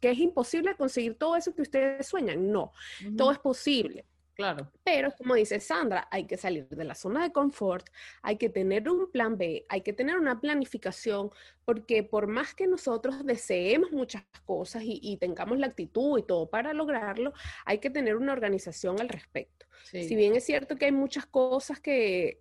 que 0.00 0.10
es 0.10 0.18
imposible 0.18 0.76
conseguir 0.76 1.16
todo 1.16 1.36
eso 1.36 1.54
que 1.54 1.62
ustedes 1.62 2.06
sueñan, 2.06 2.52
no, 2.52 2.72
todo 3.16 3.32
es 3.32 3.38
posible. 3.38 4.04
Claro. 4.38 4.70
Pero 4.84 5.10
como 5.18 5.34
dice 5.34 5.58
Sandra, 5.58 6.06
hay 6.12 6.24
que 6.24 6.36
salir 6.36 6.68
de 6.68 6.84
la 6.84 6.94
zona 6.94 7.24
de 7.24 7.32
confort, 7.32 7.84
hay 8.22 8.36
que 8.36 8.48
tener 8.48 8.88
un 8.88 9.10
plan 9.10 9.36
B, 9.36 9.66
hay 9.68 9.80
que 9.80 9.92
tener 9.92 10.16
una 10.16 10.40
planificación, 10.40 11.30
porque 11.64 12.04
por 12.04 12.28
más 12.28 12.54
que 12.54 12.68
nosotros 12.68 13.26
deseemos 13.26 13.90
muchas 13.90 14.22
cosas 14.44 14.84
y, 14.84 15.16
tengamos 15.16 15.58
la 15.58 15.66
actitud 15.66 16.20
y 16.20 16.22
todo 16.22 16.48
para 16.48 16.72
lograrlo, 16.72 17.32
hay 17.66 17.78
que 17.78 17.90
tener 17.90 18.14
una 18.14 18.32
organización 18.32 19.00
al 19.00 19.08
respecto. 19.08 19.66
Si 19.82 20.14
bien 20.14 20.36
es 20.36 20.44
cierto 20.44 20.76
que 20.76 20.84
hay 20.84 20.92
muchas 20.92 21.26
cosas 21.26 21.80
que 21.80 22.40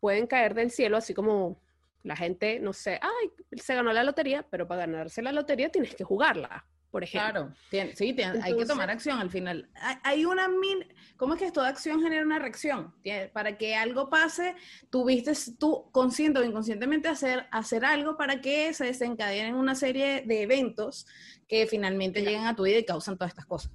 pueden 0.00 0.26
caer 0.26 0.52
del 0.52 0.72
cielo, 0.72 0.96
así 0.96 1.14
como 1.14 1.62
la 2.02 2.16
gente, 2.16 2.58
no 2.58 2.72
sé, 2.72 2.98
ay, 3.00 3.30
se 3.56 3.76
ganó 3.76 3.92
la 3.92 4.02
lotería, 4.02 4.44
pero 4.50 4.66
para 4.66 4.80
ganarse 4.80 5.22
la 5.22 5.30
lotería 5.30 5.70
tienes 5.70 5.94
que 5.94 6.02
jugarla 6.02 6.66
por 6.96 7.04
ejemplo. 7.04 7.52
Claro, 7.68 7.94
sí, 7.94 8.16
hay 8.42 8.56
que 8.56 8.64
tomar 8.64 8.88
acción 8.88 9.18
al 9.18 9.28
final. 9.28 9.68
Hay, 10.02 10.24
una 10.24 10.48
mil, 10.48 10.94
¿cómo 11.18 11.34
es 11.34 11.40
que 11.40 11.52
toda 11.52 11.68
acción 11.68 12.00
genera 12.00 12.24
una 12.24 12.38
reacción? 12.38 12.94
Para 13.34 13.58
que 13.58 13.76
algo 13.76 14.08
pase, 14.08 14.54
tú 14.88 15.04
viste, 15.04 15.32
tú 15.58 15.90
consciente 15.92 16.40
o 16.40 16.42
inconscientemente 16.42 17.08
hacer, 17.08 17.48
hacer 17.50 17.84
algo 17.84 18.16
para 18.16 18.40
que 18.40 18.72
se 18.72 18.86
desencadenen 18.86 19.56
una 19.56 19.74
serie 19.74 20.22
de 20.22 20.40
eventos 20.40 21.06
que 21.46 21.66
finalmente 21.66 22.22
llegan 22.22 22.46
a 22.46 22.56
tu 22.56 22.62
vida 22.62 22.78
y 22.78 22.86
causan 22.86 23.18
todas 23.18 23.32
estas 23.32 23.44
cosas. 23.44 23.70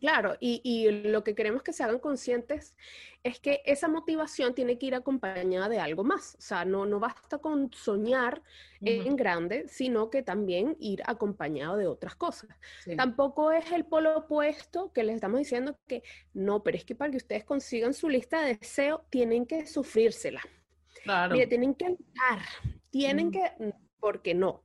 Claro, 0.00 0.34
y, 0.40 0.88
lo 0.90 1.22
que 1.22 1.34
queremos 1.34 1.62
que 1.62 1.74
se 1.74 1.84
hagan 1.84 1.98
conscientes 1.98 2.74
es 3.22 3.38
que 3.38 3.60
esa 3.66 3.86
motivación 3.86 4.54
tiene 4.54 4.78
que 4.78 4.86
ir 4.86 4.94
acompañada 4.94 5.68
de 5.68 5.78
algo 5.78 6.04
más. 6.04 6.36
O 6.38 6.40
sea, 6.40 6.64
no, 6.64 6.86
no 6.86 6.98
basta 6.98 7.36
con 7.36 7.70
soñar 7.74 8.42
en 8.80 9.14
grande, 9.14 9.68
sino 9.68 10.08
que 10.08 10.22
también 10.22 10.74
ir 10.80 11.02
acompañado 11.04 11.76
de 11.76 11.86
otras 11.86 12.14
cosas. 12.14 12.48
Tampoco 12.96 13.52
es 13.52 13.70
el 13.72 13.84
polo 13.84 14.16
opuesto 14.16 14.90
que 14.94 15.04
les 15.04 15.16
estamos 15.16 15.38
diciendo 15.38 15.78
que 15.86 16.02
no, 16.32 16.62
pero 16.62 16.78
es 16.78 16.86
que 16.86 16.94
para 16.94 17.10
que 17.10 17.18
ustedes 17.18 17.44
consigan 17.44 17.92
su 17.92 18.08
lista 18.08 18.40
de 18.40 18.56
deseo, 18.56 19.04
tienen 19.10 19.44
que 19.44 19.66
sufrírsela. 19.66 20.40
Claro. 21.02 21.34
tienen 21.34 21.74
que 21.74 21.90
luchar, 21.90 22.40
tienen 22.90 23.30
que, 23.30 23.52
porque 24.00 24.34
no. 24.34 24.48
O 24.50 24.62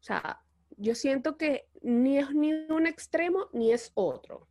sea, 0.00 0.42
yo 0.76 0.94
siento 0.94 1.38
que 1.38 1.68
ni 1.80 2.18
es 2.18 2.34
ni 2.34 2.52
un 2.52 2.86
extremo 2.86 3.48
ni 3.52 3.72
es 3.72 3.90
otro 3.94 4.46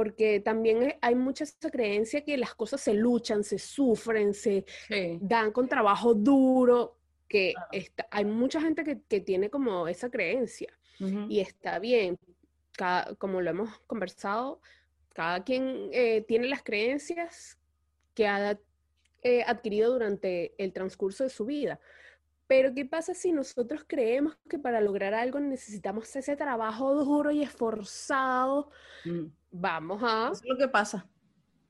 porque 0.00 0.40
también 0.40 0.96
hay 1.02 1.14
mucha 1.14 1.44
esa 1.44 1.70
creencia 1.70 2.24
que 2.24 2.38
las 2.38 2.54
cosas 2.54 2.80
se 2.80 2.94
luchan, 2.94 3.44
se 3.44 3.58
sufren, 3.58 4.32
se 4.32 4.64
dan 5.20 5.52
con 5.52 5.68
trabajo 5.68 6.14
duro, 6.14 6.96
que 7.28 7.52
hay 8.10 8.24
mucha 8.24 8.62
gente 8.62 8.82
que, 8.82 9.20
tiene 9.20 9.50
como 9.50 9.86
esa 9.88 10.08
creencia 10.08 10.72
y 11.28 11.40
está 11.40 11.78
bien, 11.80 12.18
como 13.18 13.42
lo 13.42 13.50
hemos 13.50 13.78
conversado, 13.80 14.62
cada 15.12 15.44
quien 15.44 15.90
eh, 15.92 16.24
tiene 16.26 16.48
las 16.48 16.62
creencias 16.62 17.58
que 18.14 18.26
ha 18.26 18.58
eh, 19.20 19.42
adquirido 19.46 19.92
durante 19.92 20.54
el 20.56 20.72
transcurso 20.72 21.24
de 21.24 21.30
su 21.30 21.44
vida. 21.44 21.78
Pero 22.46 22.72
¿qué 22.72 22.86
pasa 22.86 23.12
si 23.12 23.32
nosotros 23.32 23.84
creemos 23.86 24.38
que 24.48 24.58
para 24.58 24.80
lograr 24.80 25.12
algo 25.12 25.40
necesitamos 25.40 26.16
ese 26.16 26.36
trabajo 26.36 26.94
duro 26.94 27.30
y 27.30 27.42
esforzado? 27.42 28.70
Mm. 29.04 29.39
Vamos 29.50 30.02
a... 30.02 30.30
Eso 30.32 30.42
es 30.44 30.48
lo 30.48 30.56
que 30.56 30.68
pasa. 30.68 31.08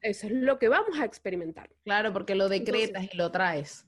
Eso 0.02 0.26
es 0.26 0.32
lo 0.32 0.58
que 0.58 0.68
vamos 0.68 0.98
a 0.98 1.04
experimentar. 1.04 1.70
Claro, 1.84 2.12
porque 2.12 2.34
lo 2.34 2.48
decretas 2.48 3.08
y 3.12 3.16
lo 3.16 3.30
traes. 3.30 3.86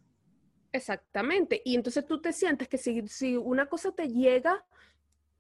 Exactamente. 0.73 1.63
Y 1.65 1.75
entonces 1.75 2.07
tú 2.07 2.21
te 2.21 2.33
sientes 2.33 2.69
que 2.69 2.79
si, 2.79 3.07
si 3.09 3.37
una 3.37 3.67
cosa 3.67 3.93
te 3.93 4.09
llega, 4.09 4.65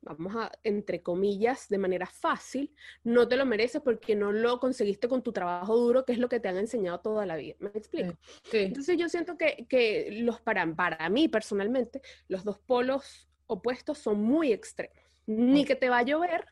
vamos 0.02 0.34
a, 0.36 0.50
entre 0.62 1.02
comillas, 1.02 1.68
de 1.68 1.78
manera 1.78 2.06
fácil, 2.06 2.74
no 3.04 3.26
te 3.28 3.36
lo 3.36 3.46
mereces 3.46 3.80
porque 3.82 4.14
no 4.14 4.32
lo 4.32 4.58
conseguiste 4.60 5.08
con 5.08 5.22
tu 5.22 5.32
trabajo 5.32 5.76
duro, 5.76 6.04
que 6.04 6.12
es 6.12 6.18
lo 6.18 6.28
que 6.28 6.40
te 6.40 6.48
han 6.48 6.58
enseñado 6.58 7.00
toda 7.00 7.24
la 7.24 7.36
vida. 7.36 7.54
¿Me 7.60 7.70
explico? 7.70 8.14
Entonces 8.52 8.96
yo 8.98 9.08
siento 9.08 9.36
que, 9.36 9.66
que, 9.68 10.08
los 10.22 10.40
para, 10.40 10.66
para 10.74 11.08
mí 11.08 11.28
personalmente, 11.28 12.02
los 12.28 12.44
dos 12.44 12.58
polos 12.58 13.28
opuestos 13.46 13.98
son 13.98 14.22
muy 14.22 14.52
extremos. 14.52 14.96
Ni 15.26 15.64
que 15.64 15.76
te 15.76 15.88
va 15.88 15.98
a 15.98 16.02
llover 16.02 16.46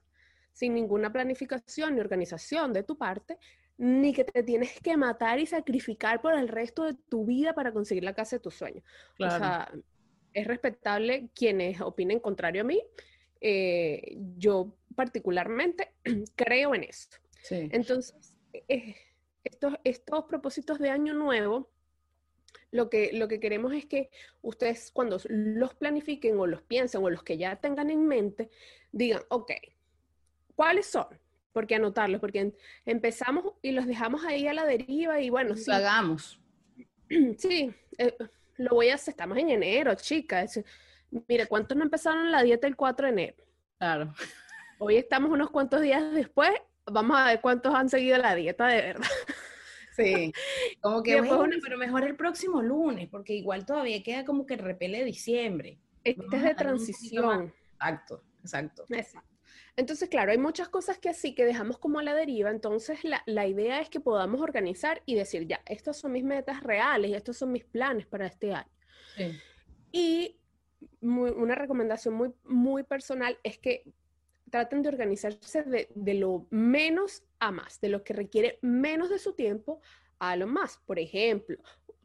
sin 0.53 0.75
ninguna 0.75 1.13
planificación 1.13 1.95
ni 1.95 2.01
organización 2.01 2.73
de 2.73 2.83
tu 2.83 2.97
parte, 2.97 3.39
ni 3.79 4.13
que 4.13 4.25
te 4.25 4.43
tienes 4.43 4.79
que 4.81 4.97
matar 4.97 5.39
y 5.39 5.47
sacrificar 5.47 6.21
por 6.21 6.35
el 6.35 6.49
resto 6.49 6.85
de 6.85 6.95
tu 7.09 7.25
vida 7.25 7.55
para 7.55 7.73
conseguir 7.73 8.05
la 8.05 8.15
casa 8.15 8.37
de 8.37 8.41
tus 8.41 8.55
sueños. 8.55 8.85
O 9.19 9.31
sea, 9.31 9.73
es 10.35 10.47
respetable 10.47 11.31
quienes 11.35 11.81
opinen 11.81 12.21
contrario 12.21 12.63
a 12.63 12.65
mí, 12.65 12.83
eh, 13.41 14.17
yo 14.37 14.77
particularmente 14.95 15.95
creo 16.37 16.75
en 16.75 16.85
esto. 16.85 17.17
Entonces, 17.49 18.35
eh, 18.69 18.97
estos, 19.45 19.75
estos 19.85 20.25
propósitos 20.25 20.79
de 20.79 20.91
año 20.91 21.15
nuevo, 21.15 21.71
lo 22.71 22.91
que, 22.91 23.11
lo 23.13 23.29
que 23.29 23.41
queremos 23.41 23.73
es 23.73 23.87
que 23.87 24.11
ustedes 24.43 24.91
cuando 24.93 25.19
los 25.29 25.75
planifiquen 25.75 26.39
o 26.39 26.47
los 26.47 26.63
piensen 26.63 27.03
o 27.03 27.11
los 27.11 27.23
que 27.23 27.39
ya 27.39 27.57
tengan 27.57 27.91
en 27.91 28.07
mente, 28.07 28.51
digan, 28.93 29.23
ok, 29.29 29.53
¿cuáles 30.61 30.85
son? 30.85 31.07
Porque 31.55 31.77
anotarlos, 31.77 32.21
porque 32.21 32.53
empezamos 32.85 33.55
y 33.63 33.73
los 33.73 33.87
dejamos 33.87 34.27
ahí 34.27 34.47
a 34.47 34.53
la 34.53 34.67
deriva 34.67 35.19
y 35.19 35.31
bueno, 35.31 35.57
sí. 35.57 35.71
hagamos. 35.71 36.39
Sí, 37.39 37.75
eh, 37.99 38.15
lo 38.57 38.77
voy 38.77 38.91
a 38.91 38.95
hacer, 38.95 39.13
estamos 39.13 39.37
en 39.39 39.49
enero, 39.49 39.95
chicas. 39.95 40.61
Mire, 41.27 41.47
¿cuántos 41.47 41.77
no 41.77 41.83
empezaron 41.83 42.31
la 42.31 42.43
dieta 42.43 42.69
el 42.69 42.77
4 42.77 43.07
de 43.07 43.13
enero? 43.13 43.45
Claro. 43.79 44.15
Hoy 44.79 44.97
estamos 44.97 45.31
unos 45.31 45.51
cuantos 45.51 45.81
días 45.81 46.13
después, 46.13 46.51
vamos 46.85 47.19
a 47.19 47.25
ver 47.25 47.41
cuántos 47.41 47.75
han 47.75 47.89
seguido 47.89 48.19
la 48.19 48.35
dieta 48.35 48.67
de 48.67 48.83
verdad. 48.83 49.09
Sí, 49.97 50.33
como 50.81 51.03
que 51.03 51.21
bueno, 51.21 51.57
pero 51.61 51.77
mejor 51.77 52.05
el 52.05 52.17
próximo 52.17 52.63
lunes, 52.63 53.09
porque 53.11 53.35
igual 53.35 53.67
todavía 53.67 54.03
queda 54.03 54.25
como 54.25 54.47
que 54.47 54.57
repele 54.57 55.05
diciembre. 55.05 55.79
Este 56.05 56.37
es 56.37 56.43
de 56.43 56.55
transición. 56.55 57.53
Exacto, 57.75 58.23
exacto. 58.43 58.85
Exacto. 58.89 59.30
Entonces, 59.81 60.11
claro, 60.11 60.31
hay 60.31 60.37
muchas 60.37 60.69
cosas 60.69 60.99
que 60.99 61.09
así 61.09 61.35
que 61.35 61.47
dejamos 61.47 61.79
como 61.79 62.01
a 62.01 62.03
la 62.03 62.15
deriva. 62.15 62.51
Entonces, 62.51 63.03
la, 63.03 63.23
la, 63.25 63.47
idea 63.47 63.81
es 63.81 63.89
que 63.89 63.99
podamos 63.99 64.43
organizar 64.43 65.03
y 65.07 65.15
decir, 65.15 65.47
ya, 65.47 65.63
estas 65.65 65.97
son 65.97 66.13
mis 66.13 66.23
metas 66.23 66.63
reales 66.63 67.11
y 67.11 67.15
estos 67.15 67.39
son 67.39 67.51
mis 67.51 67.65
planes 67.65 68.07
para 68.07 68.27
este 68.27 68.53
año. 68.53 68.71
Sí. 69.17 69.41
Y 69.91 70.37
una 71.01 71.55
recomendación 71.55 72.13
muy, 72.13 72.31
muy 72.45 72.83
personal 72.83 73.39
es 73.43 73.57
que 73.57 73.85
traten 74.51 74.83
de 74.83 74.91
organizarse 74.91 75.63
de, 75.63 76.15
lo 76.15 76.47
menos 76.51 77.23
a 77.39 77.51
más, 77.51 77.81
de 77.81 77.89
lo 77.89 78.05
que 78.05 78.13
requiere 78.13 78.59
menos 78.61 79.09
de 79.09 79.19
su 79.19 79.33
tiempo 79.33 79.81
a 80.19 80.37
lo 80.37 80.47
más. 80.47 80.77
Por 80.85 80.99
ejemplo, 80.99 81.57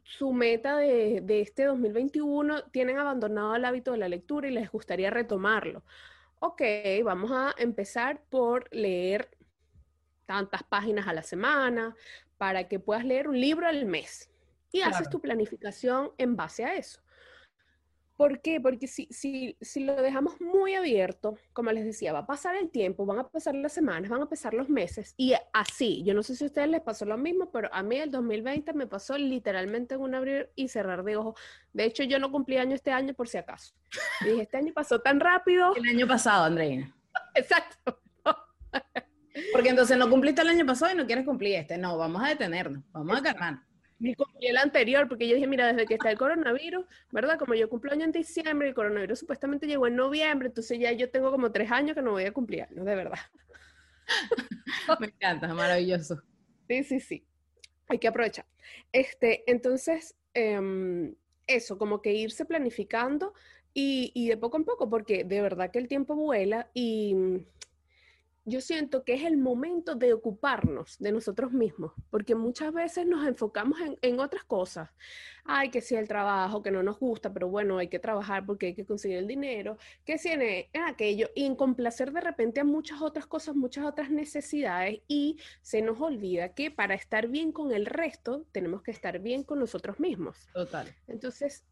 su 0.02 0.32
meta 0.32 0.78
de, 0.78 1.20
de, 1.22 1.42
este 1.42 1.64
2021 1.64 2.70
tienen 2.70 2.96
abandonado 2.96 3.54
el 3.54 3.66
hábito 3.66 3.92
de 3.92 3.98
la 3.98 4.08
lectura 4.08 4.48
y 4.48 4.52
les 4.52 4.70
gustaría 4.70 5.10
retomarlo. 5.10 5.84
Ok, 6.38 6.62
vamos 7.04 7.30
a 7.32 7.54
empezar 7.56 8.22
por 8.28 8.68
leer 8.74 9.30
tantas 10.26 10.62
páginas 10.62 11.08
a 11.08 11.12
la 11.12 11.22
semana 11.22 11.94
para 12.36 12.68
que 12.68 12.78
puedas 12.78 13.04
leer 13.04 13.28
un 13.28 13.40
libro 13.40 13.66
al 13.66 13.86
mes 13.86 14.30
y 14.70 14.82
haces 14.82 15.08
tu 15.08 15.20
planificación 15.20 16.12
en 16.18 16.36
base 16.36 16.64
a 16.64 16.74
eso. 16.74 17.00
¿Por 18.16 18.40
qué? 18.40 18.60
Porque 18.60 18.86
si, 18.86 19.06
si, 19.10 19.56
si 19.60 19.84
lo 19.84 19.94
dejamos 19.96 20.40
muy 20.40 20.74
abierto, 20.74 21.36
como 21.52 21.70
les 21.70 21.84
decía, 21.84 22.14
va 22.14 22.20
a 22.20 22.26
pasar 22.26 22.56
el 22.56 22.70
tiempo, 22.70 23.04
van 23.04 23.18
a 23.18 23.28
pasar 23.28 23.54
las 23.54 23.74
semanas, 23.74 24.10
van 24.10 24.22
a 24.22 24.28
pasar 24.28 24.54
los 24.54 24.70
meses 24.70 25.14
y 25.18 25.34
así, 25.52 26.02
yo 26.02 26.14
no 26.14 26.22
sé 26.22 26.34
si 26.34 26.44
a 26.44 26.46
ustedes 26.46 26.68
les 26.68 26.80
pasó 26.80 27.04
lo 27.04 27.18
mismo, 27.18 27.50
pero 27.50 27.68
a 27.72 27.82
mí 27.82 27.96
el 27.96 28.10
2020 28.10 28.72
me 28.72 28.86
pasó 28.86 29.18
literalmente 29.18 29.96
en 29.96 30.00
un 30.00 30.14
abrir 30.14 30.50
y 30.54 30.68
cerrar 30.68 31.04
de 31.04 31.16
ojos. 31.16 31.38
De 31.74 31.84
hecho, 31.84 32.04
yo 32.04 32.18
no 32.18 32.32
cumplí 32.32 32.56
año 32.56 32.74
este 32.74 32.90
año 32.90 33.12
por 33.12 33.28
si 33.28 33.36
acaso. 33.36 33.74
Y 34.22 34.30
dije, 34.30 34.42
este 34.42 34.56
año 34.56 34.72
pasó 34.72 35.00
tan 35.00 35.20
rápido. 35.20 35.74
El 35.76 35.86
año 35.86 36.06
pasado, 36.06 36.44
Andreina. 36.44 36.94
Exacto. 37.34 38.00
Porque 39.52 39.68
entonces 39.68 39.98
no 39.98 40.08
cumpliste 40.08 40.40
el 40.40 40.48
año 40.48 40.64
pasado 40.64 40.92
y 40.92 40.96
no 40.96 41.04
quieres 41.04 41.26
cumplir 41.26 41.56
este. 41.56 41.76
No, 41.76 41.98
vamos 41.98 42.22
a 42.24 42.28
detenernos, 42.28 42.82
vamos 42.92 43.18
a 43.18 43.22
calmarnos 43.22 43.65
ni 43.98 44.14
cumplí 44.14 44.48
el 44.48 44.56
anterior, 44.56 45.08
porque 45.08 45.26
yo 45.26 45.34
dije, 45.34 45.46
mira, 45.46 45.68
desde 45.68 45.86
que 45.86 45.94
está 45.94 46.10
el 46.10 46.18
coronavirus, 46.18 46.84
¿verdad? 47.10 47.38
Como 47.38 47.54
yo 47.54 47.68
cumplo 47.68 47.92
año 47.92 48.04
en 48.04 48.12
diciembre, 48.12 48.68
el 48.68 48.74
coronavirus 48.74 49.20
supuestamente 49.20 49.66
llegó 49.66 49.86
en 49.86 49.96
noviembre, 49.96 50.48
entonces 50.48 50.78
ya 50.78 50.92
yo 50.92 51.10
tengo 51.10 51.30
como 51.30 51.50
tres 51.52 51.70
años 51.70 51.94
que 51.94 52.02
no 52.02 52.12
voy 52.12 52.24
a 52.24 52.32
cumplir 52.32 52.66
¿no? 52.70 52.84
de 52.84 52.94
verdad. 52.94 53.18
Me 55.00 55.06
encanta, 55.06 55.52
maravilloso. 55.54 56.22
Sí, 56.68 56.84
sí, 56.84 57.00
sí. 57.00 57.26
Hay 57.88 57.98
que 57.98 58.08
aprovechar. 58.08 58.46
Este, 58.92 59.50
entonces, 59.50 60.16
em, 60.34 61.14
eso, 61.46 61.78
como 61.78 62.02
que 62.02 62.12
irse 62.12 62.44
planificando 62.44 63.32
y, 63.72 64.10
y 64.14 64.28
de 64.28 64.36
poco 64.36 64.56
en 64.56 64.64
poco, 64.64 64.90
porque 64.90 65.24
de 65.24 65.40
verdad 65.40 65.70
que 65.70 65.78
el 65.78 65.88
tiempo 65.88 66.16
vuela 66.16 66.68
y 66.74 67.14
yo 68.46 68.60
siento 68.60 69.02
que 69.02 69.14
es 69.14 69.24
el 69.24 69.36
momento 69.36 69.96
de 69.96 70.12
ocuparnos 70.12 70.96
de 71.00 71.10
nosotros 71.10 71.52
mismos, 71.52 71.92
porque 72.10 72.36
muchas 72.36 72.72
veces 72.72 73.04
nos 73.04 73.26
enfocamos 73.26 73.76
en, 74.00 74.20
otras 74.20 74.44
cosas. 74.44 74.88
Ay, 75.44 75.68
que 75.70 75.80
si 75.80 75.96
el 75.96 76.06
trabajo, 76.06 76.62
que 76.62 76.70
no 76.70 76.82
nos 76.84 76.98
gusta, 76.98 77.32
pero 77.32 77.48
bueno, 77.48 77.78
hay 77.78 77.88
que 77.88 77.98
trabajar 77.98 78.46
porque 78.46 78.66
hay 78.66 78.74
que 78.74 78.86
conseguir 78.86 79.18
el 79.18 79.26
dinero, 79.26 79.78
que 80.04 80.16
si 80.16 80.28
en, 80.28 80.42
en 80.42 80.82
aquello, 80.86 81.28
y 81.34 81.44
en 81.44 81.56
complacer 81.56 82.12
de 82.12 82.20
repente 82.20 82.60
a 82.60 82.64
muchas 82.64 83.02
otras 83.02 83.26
cosas, 83.26 83.56
muchas 83.56 83.84
otras 83.84 84.10
necesidades, 84.10 85.00
y 85.08 85.38
se 85.60 85.82
nos 85.82 86.00
olvida 86.00 86.54
que 86.54 86.70
para 86.70 86.94
estar 86.94 87.26
bien 87.26 87.50
con 87.50 87.72
el 87.72 87.84
resto, 87.84 88.46
tenemos 88.52 88.80
que 88.82 88.92
estar 88.92 89.18
bien 89.18 89.42
con 89.42 89.58
nosotros 89.58 89.98
mismos. 89.98 90.48
Total. 90.52 90.94
Entonces, 91.08 91.64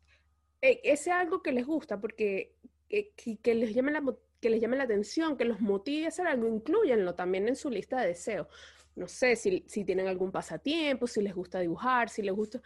e, 0.60 0.80
ese 0.82 1.10
es 1.10 1.16
algo 1.16 1.40
que 1.40 1.52
les 1.52 1.66
gusta, 1.66 2.00
porque 2.00 2.56
que, 2.88 3.38
que 3.40 3.54
les 3.54 3.74
llame 3.74 3.92
la 3.92 4.02
que 4.44 4.50
les 4.50 4.60
llame 4.60 4.76
la 4.76 4.84
atención, 4.84 5.38
que 5.38 5.46
los 5.46 5.62
motive 5.62 6.04
a 6.04 6.08
hacer 6.08 6.26
algo, 6.26 6.46
incluyanlo 6.46 7.14
también 7.14 7.48
en 7.48 7.56
su 7.56 7.70
lista 7.70 7.98
de 8.02 8.08
deseos. 8.08 8.46
No 8.94 9.08
sé 9.08 9.36
si, 9.36 9.62
tienen 9.86 10.06
algún 10.06 10.30
pasatiempo, 10.30 11.06
si 11.06 11.22
les 11.22 11.34
gusta 11.34 11.60
dibujar, 11.60 12.10
si 12.10 12.20
les 12.20 12.34
gusta... 12.34 12.60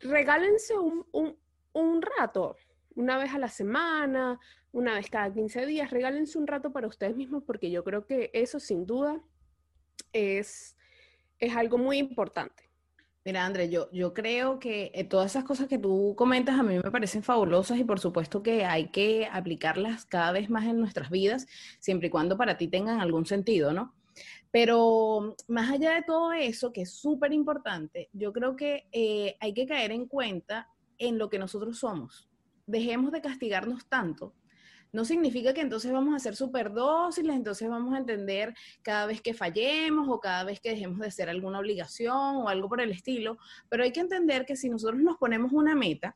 Regálense 0.00 0.76
un, 0.76 1.06
un, 1.72 2.02
rato, 2.02 2.54
una 2.96 3.16
vez 3.16 3.32
a 3.32 3.38
la 3.38 3.48
semana, 3.48 4.38
una 4.72 4.96
vez 4.96 5.08
cada 5.08 5.32
15 5.32 5.64
días, 5.64 5.90
regálense 5.90 6.36
un 6.36 6.46
rato 6.46 6.70
para 6.70 6.86
ustedes 6.86 7.16
mismos 7.16 7.44
porque 7.46 7.70
yo 7.70 7.82
creo 7.82 8.04
que 8.04 8.30
eso 8.34 8.60
sin 8.60 8.84
duda 8.84 9.18
es, 10.12 10.76
es 11.38 11.56
algo 11.56 11.78
muy 11.78 11.96
importante. 11.96 12.68
Mira, 13.24 13.46
André, 13.46 13.68
yo, 13.68 13.88
yo 13.92 14.12
creo 14.14 14.58
que 14.58 14.90
eh, 14.94 15.04
todas 15.04 15.30
esas 15.30 15.44
cosas 15.44 15.68
que 15.68 15.78
tú 15.78 16.14
comentas 16.16 16.58
a 16.58 16.64
mí 16.64 16.74
me 16.82 16.90
parecen 16.90 17.22
fabulosas 17.22 17.78
y 17.78 17.84
por 17.84 18.00
supuesto 18.00 18.42
que 18.42 18.64
hay 18.64 18.88
que 18.88 19.28
aplicarlas 19.30 20.06
cada 20.06 20.32
vez 20.32 20.50
más 20.50 20.64
en 20.64 20.80
nuestras 20.80 21.08
vidas, 21.08 21.46
siempre 21.78 22.08
y 22.08 22.10
cuando 22.10 22.36
para 22.36 22.58
ti 22.58 22.66
tengan 22.66 23.00
algún 23.00 23.24
sentido, 23.24 23.72
¿no? 23.72 23.94
Pero 24.50 25.36
más 25.46 25.70
allá 25.70 25.94
de 25.94 26.02
todo 26.02 26.32
eso, 26.32 26.72
que 26.72 26.82
es 26.82 26.92
súper 26.94 27.32
importante, 27.32 28.10
yo 28.12 28.32
creo 28.32 28.56
que 28.56 28.88
eh, 28.90 29.36
hay 29.38 29.54
que 29.54 29.66
caer 29.66 29.92
en 29.92 30.06
cuenta 30.06 30.68
en 30.98 31.16
lo 31.16 31.30
que 31.30 31.38
nosotros 31.38 31.78
somos. 31.78 32.28
Dejemos 32.66 33.12
de 33.12 33.20
castigarnos 33.20 33.86
tanto 33.86 34.34
no 34.92 35.04
significa 35.04 35.54
que 35.54 35.62
entonces 35.62 35.90
vamos 35.90 36.14
a 36.14 36.18
ser 36.18 36.36
súper 36.36 36.72
dóciles, 36.72 37.34
entonces 37.34 37.68
vamos 37.68 37.94
a 37.94 37.98
entender 37.98 38.54
cada 38.82 39.06
vez 39.06 39.22
que 39.22 39.34
fallemos 39.34 40.08
o 40.08 40.20
cada 40.20 40.44
vez 40.44 40.60
que 40.60 40.70
dejemos 40.70 40.98
de 41.00 41.06
hacer 41.06 41.28
alguna 41.28 41.58
obligación 41.58 42.36
o 42.36 42.48
algo 42.48 42.68
por 42.68 42.80
el 42.80 42.90
estilo, 42.90 43.38
pero 43.68 43.84
hay 43.84 43.92
que 43.92 44.00
entender 44.00 44.44
que 44.44 44.56
si 44.56 44.68
nosotros 44.68 45.00
nos 45.00 45.16
ponemos 45.16 45.52
una 45.52 45.74
meta, 45.74 46.14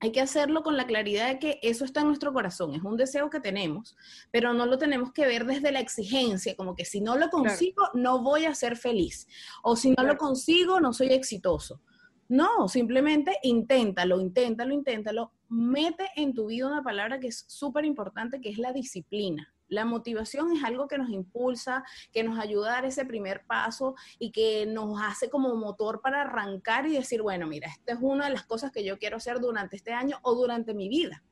hay 0.00 0.12
que 0.12 0.20
hacerlo 0.20 0.62
con 0.62 0.76
la 0.76 0.86
claridad 0.86 1.28
de 1.28 1.38
que 1.38 1.58
eso 1.62 1.86
está 1.86 2.00
en 2.00 2.08
nuestro 2.08 2.32
corazón, 2.34 2.74
es 2.74 2.82
un 2.82 2.98
deseo 2.98 3.30
que 3.30 3.40
tenemos, 3.40 3.96
pero 4.30 4.52
no 4.52 4.66
lo 4.66 4.76
tenemos 4.76 5.12
que 5.12 5.26
ver 5.26 5.46
desde 5.46 5.72
la 5.72 5.80
exigencia, 5.80 6.54
como 6.56 6.74
que 6.74 6.84
si 6.84 7.00
no 7.00 7.16
lo 7.16 7.30
consigo, 7.30 7.88
no 7.94 8.22
voy 8.22 8.44
a 8.44 8.54
ser 8.54 8.76
feliz, 8.76 9.26
o 9.62 9.76
si 9.76 9.92
no 9.92 10.04
lo 10.04 10.18
consigo, 10.18 10.78
no 10.78 10.92
soy 10.92 11.08
exitoso. 11.08 11.80
No, 12.28 12.68
simplemente 12.68 13.36
inténtalo, 13.42 14.20
inténtalo, 14.20 14.72
inténtalo. 14.72 15.32
Mete 15.48 16.08
en 16.16 16.34
tu 16.34 16.46
vida 16.46 16.66
una 16.66 16.82
palabra 16.82 17.20
que 17.20 17.28
es 17.28 17.44
súper 17.48 17.84
importante, 17.84 18.40
que 18.40 18.48
es 18.48 18.58
la 18.58 18.72
disciplina. 18.72 19.52
La 19.68 19.84
motivación 19.84 20.52
es 20.52 20.62
algo 20.62 20.88
que 20.88 20.98
nos 20.98 21.10
impulsa, 21.10 21.84
que 22.12 22.22
nos 22.22 22.38
ayuda 22.38 22.68
a 22.68 22.72
dar 22.74 22.84
ese 22.84 23.04
primer 23.04 23.44
paso 23.46 23.94
y 24.18 24.30
que 24.30 24.66
nos 24.66 25.00
hace 25.02 25.28
como 25.28 25.54
motor 25.56 26.00
para 26.00 26.22
arrancar 26.22 26.86
y 26.86 26.92
decir, 26.94 27.22
bueno, 27.22 27.46
mira, 27.46 27.68
esta 27.68 27.94
es 27.94 27.98
una 28.00 28.26
de 28.26 28.32
las 28.32 28.44
cosas 28.44 28.70
que 28.72 28.84
yo 28.84 28.98
quiero 28.98 29.16
hacer 29.16 29.40
durante 29.40 29.76
este 29.76 29.92
año 29.92 30.18
o 30.22 30.34
durante 30.34 30.74
mi 30.74 30.88
vida. 30.88 31.22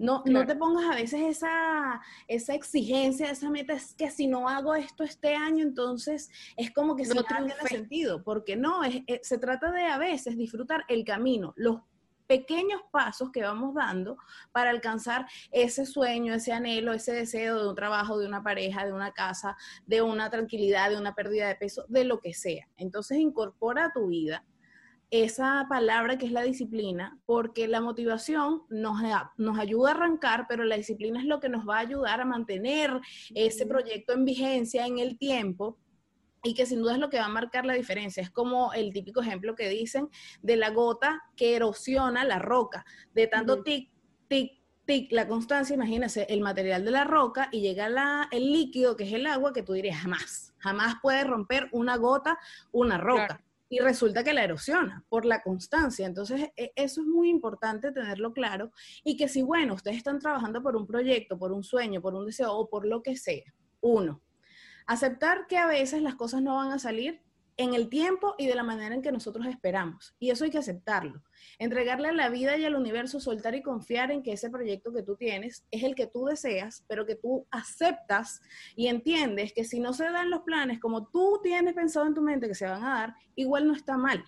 No, 0.00 0.22
no 0.24 0.46
te 0.46 0.56
pongas 0.56 0.90
a 0.90 0.94
veces 0.94 1.20
esa, 1.20 2.00
esa 2.26 2.54
exigencia, 2.54 3.30
esa 3.30 3.50
meta, 3.50 3.74
es 3.74 3.92
que 3.92 4.10
si 4.10 4.28
no 4.28 4.48
hago 4.48 4.74
esto 4.74 5.04
este 5.04 5.34
año, 5.34 5.62
entonces 5.62 6.30
es 6.56 6.70
como 6.70 6.96
que 6.96 7.02
no 7.04 7.16
se 7.16 7.24
tiene 7.24 7.54
sentido, 7.68 8.22
porque 8.24 8.56
no, 8.56 8.82
es, 8.82 9.02
se 9.20 9.36
trata 9.36 9.70
de 9.70 9.84
a 9.84 9.98
veces 9.98 10.38
disfrutar 10.38 10.86
el 10.88 11.04
camino, 11.04 11.52
los 11.54 11.80
pequeños 12.26 12.80
pasos 12.90 13.30
que 13.30 13.42
vamos 13.42 13.74
dando 13.74 14.16
para 14.52 14.70
alcanzar 14.70 15.26
ese 15.50 15.84
sueño, 15.84 16.32
ese 16.32 16.54
anhelo, 16.54 16.94
ese 16.94 17.12
deseo 17.12 17.60
de 17.62 17.68
un 17.68 17.74
trabajo, 17.74 18.18
de 18.18 18.26
una 18.26 18.42
pareja, 18.42 18.86
de 18.86 18.94
una 18.94 19.12
casa, 19.12 19.54
de 19.84 20.00
una 20.00 20.30
tranquilidad, 20.30 20.88
de 20.88 20.96
una 20.96 21.14
pérdida 21.14 21.48
de 21.48 21.56
peso, 21.56 21.84
de 21.88 22.04
lo 22.04 22.20
que 22.20 22.32
sea. 22.32 22.66
Entonces 22.78 23.18
incorpora 23.18 23.86
a 23.86 23.92
tu 23.92 24.06
vida 24.06 24.46
esa 25.10 25.66
palabra 25.68 26.18
que 26.18 26.26
es 26.26 26.32
la 26.32 26.42
disciplina, 26.42 27.18
porque 27.26 27.66
la 27.66 27.80
motivación 27.80 28.62
nos, 28.68 29.00
nos 29.36 29.58
ayuda 29.58 29.90
a 29.90 29.94
arrancar, 29.94 30.46
pero 30.48 30.64
la 30.64 30.76
disciplina 30.76 31.20
es 31.20 31.26
lo 31.26 31.40
que 31.40 31.48
nos 31.48 31.68
va 31.68 31.78
a 31.78 31.80
ayudar 31.80 32.20
a 32.20 32.24
mantener 32.24 33.00
ese 33.34 33.66
proyecto 33.66 34.12
en 34.12 34.24
vigencia 34.24 34.86
en 34.86 34.98
el 34.98 35.18
tiempo 35.18 35.78
y 36.42 36.54
que 36.54 36.64
sin 36.64 36.80
duda 36.80 36.94
es 36.94 36.98
lo 37.00 37.10
que 37.10 37.18
va 37.18 37.26
a 37.26 37.28
marcar 37.28 37.66
la 37.66 37.74
diferencia. 37.74 38.22
Es 38.22 38.30
como 38.30 38.72
el 38.72 38.92
típico 38.92 39.20
ejemplo 39.20 39.56
que 39.56 39.68
dicen 39.68 40.08
de 40.42 40.56
la 40.56 40.70
gota 40.70 41.20
que 41.36 41.56
erosiona 41.56 42.24
la 42.24 42.38
roca, 42.38 42.84
de 43.12 43.26
tanto 43.26 43.62
tic, 43.64 43.90
tic, 44.28 44.62
tic, 44.86 45.10
la 45.12 45.26
constancia, 45.26 45.74
imagínese 45.74 46.26
el 46.30 46.40
material 46.40 46.84
de 46.84 46.92
la 46.92 47.04
roca 47.04 47.48
y 47.50 47.60
llega 47.60 47.88
la, 47.88 48.28
el 48.30 48.52
líquido 48.52 48.96
que 48.96 49.04
es 49.04 49.12
el 49.12 49.26
agua 49.26 49.52
que 49.52 49.64
tú 49.64 49.72
dirías 49.72 50.00
jamás, 50.00 50.54
jamás 50.58 50.94
puede 51.02 51.24
romper 51.24 51.68
una 51.72 51.96
gota, 51.96 52.38
una 52.70 52.96
roca 52.96 53.44
y 53.70 53.78
resulta 53.78 54.24
que 54.24 54.34
la 54.34 54.42
erosiona 54.42 55.04
por 55.08 55.24
la 55.24 55.42
constancia. 55.42 56.04
Entonces, 56.04 56.50
e, 56.56 56.72
eso 56.74 57.00
es 57.00 57.06
muy 57.06 57.30
importante 57.30 57.92
tenerlo 57.92 58.32
claro 58.34 58.72
y 59.04 59.16
que 59.16 59.28
si, 59.28 59.42
bueno, 59.42 59.74
ustedes 59.74 59.96
están 59.96 60.18
trabajando 60.18 60.60
por 60.60 60.76
un 60.76 60.86
proyecto, 60.86 61.38
por 61.38 61.52
un 61.52 61.62
sueño, 61.62 62.02
por 62.02 62.14
un 62.14 62.26
deseo 62.26 62.52
o 62.52 62.68
por 62.68 62.84
lo 62.84 63.02
que 63.02 63.16
sea, 63.16 63.44
uno, 63.80 64.20
aceptar 64.86 65.46
que 65.46 65.56
a 65.56 65.66
veces 65.66 66.02
las 66.02 66.16
cosas 66.16 66.42
no 66.42 66.56
van 66.56 66.72
a 66.72 66.78
salir 66.80 67.22
en 67.60 67.74
el 67.74 67.90
tiempo 67.90 68.34
y 68.38 68.46
de 68.46 68.54
la 68.54 68.62
manera 68.62 68.94
en 68.94 69.02
que 69.02 69.12
nosotros 69.12 69.46
esperamos. 69.46 70.14
Y 70.18 70.30
eso 70.30 70.44
hay 70.44 70.50
que 70.50 70.56
aceptarlo. 70.56 71.22
Entregarle 71.58 72.08
a 72.08 72.12
la 72.12 72.30
vida 72.30 72.56
y 72.56 72.64
al 72.64 72.74
universo, 72.74 73.20
soltar 73.20 73.54
y 73.54 73.60
confiar 73.62 74.10
en 74.10 74.22
que 74.22 74.32
ese 74.32 74.48
proyecto 74.48 74.94
que 74.94 75.02
tú 75.02 75.14
tienes 75.14 75.66
es 75.70 75.82
el 75.82 75.94
que 75.94 76.06
tú 76.06 76.24
deseas, 76.24 76.86
pero 76.88 77.04
que 77.04 77.16
tú 77.16 77.46
aceptas 77.50 78.40
y 78.76 78.86
entiendes 78.86 79.52
que 79.52 79.64
si 79.64 79.78
no 79.78 79.92
se 79.92 80.04
dan 80.04 80.30
los 80.30 80.40
planes 80.40 80.80
como 80.80 81.08
tú 81.08 81.38
tienes 81.42 81.74
pensado 81.74 82.06
en 82.06 82.14
tu 82.14 82.22
mente 82.22 82.48
que 82.48 82.54
se 82.54 82.64
van 82.64 82.82
a 82.82 82.94
dar, 82.94 83.14
igual 83.34 83.66
no 83.66 83.74
está 83.74 83.98
mal 83.98 84.24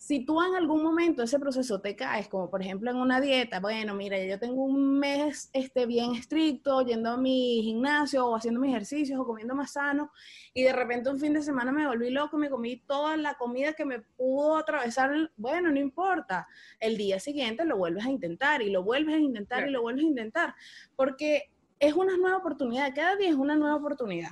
si 0.00 0.24
tú 0.24 0.40
en 0.40 0.54
algún 0.56 0.82
momento 0.82 1.22
ese 1.22 1.38
proceso 1.38 1.82
te 1.82 1.94
caes, 1.94 2.26
como 2.26 2.48
por 2.48 2.62
ejemplo 2.62 2.90
en 2.90 2.96
una 2.96 3.20
dieta, 3.20 3.60
bueno, 3.60 3.94
mira, 3.94 4.18
yo 4.24 4.38
tengo 4.38 4.64
un 4.64 4.98
mes 4.98 5.50
este, 5.52 5.84
bien 5.84 6.14
estricto, 6.14 6.80
yendo 6.80 7.10
a 7.10 7.16
mi 7.18 7.60
gimnasio 7.62 8.26
o 8.26 8.34
haciendo 8.34 8.60
mis 8.60 8.70
ejercicios 8.70 9.20
o 9.20 9.26
comiendo 9.26 9.54
más 9.54 9.72
sano, 9.72 10.10
y 10.54 10.62
de 10.62 10.72
repente 10.72 11.10
un 11.10 11.20
fin 11.20 11.34
de 11.34 11.42
semana 11.42 11.70
me 11.70 11.86
volví 11.86 12.08
loco, 12.08 12.38
me 12.38 12.48
comí 12.48 12.78
toda 12.78 13.18
la 13.18 13.34
comida 13.34 13.74
que 13.74 13.84
me 13.84 14.00
pudo 14.00 14.56
atravesar, 14.56 15.12
bueno, 15.36 15.70
no 15.70 15.78
importa, 15.78 16.48
el 16.80 16.96
día 16.96 17.20
siguiente 17.20 17.66
lo 17.66 17.76
vuelves 17.76 18.06
a 18.06 18.10
intentar 18.10 18.62
y 18.62 18.70
lo 18.70 18.82
vuelves 18.82 19.16
a 19.16 19.18
intentar 19.18 19.68
y 19.68 19.70
lo 19.70 19.82
vuelves 19.82 20.04
a 20.04 20.08
intentar, 20.08 20.54
porque 20.96 21.50
es 21.78 21.92
una 21.92 22.16
nueva 22.16 22.38
oportunidad, 22.38 22.94
cada 22.94 23.16
día 23.16 23.28
es 23.28 23.36
una 23.36 23.54
nueva 23.54 23.76
oportunidad. 23.76 24.30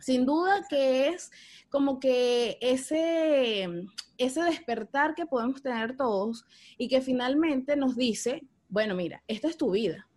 Sin 0.00 0.26
duda 0.26 0.66
que 0.68 1.08
es 1.08 1.30
como 1.68 2.00
que 2.00 2.58
ese, 2.60 3.68
ese 4.18 4.42
despertar 4.42 5.14
que 5.14 5.26
podemos 5.26 5.62
tener 5.62 5.96
todos 5.96 6.44
y 6.76 6.88
que 6.88 7.00
finalmente 7.00 7.76
nos 7.76 7.96
dice, 7.96 8.42
bueno, 8.68 8.94
mira, 8.94 9.22
esta 9.28 9.48
es 9.48 9.56
tu 9.56 9.70
vida. 9.70 10.08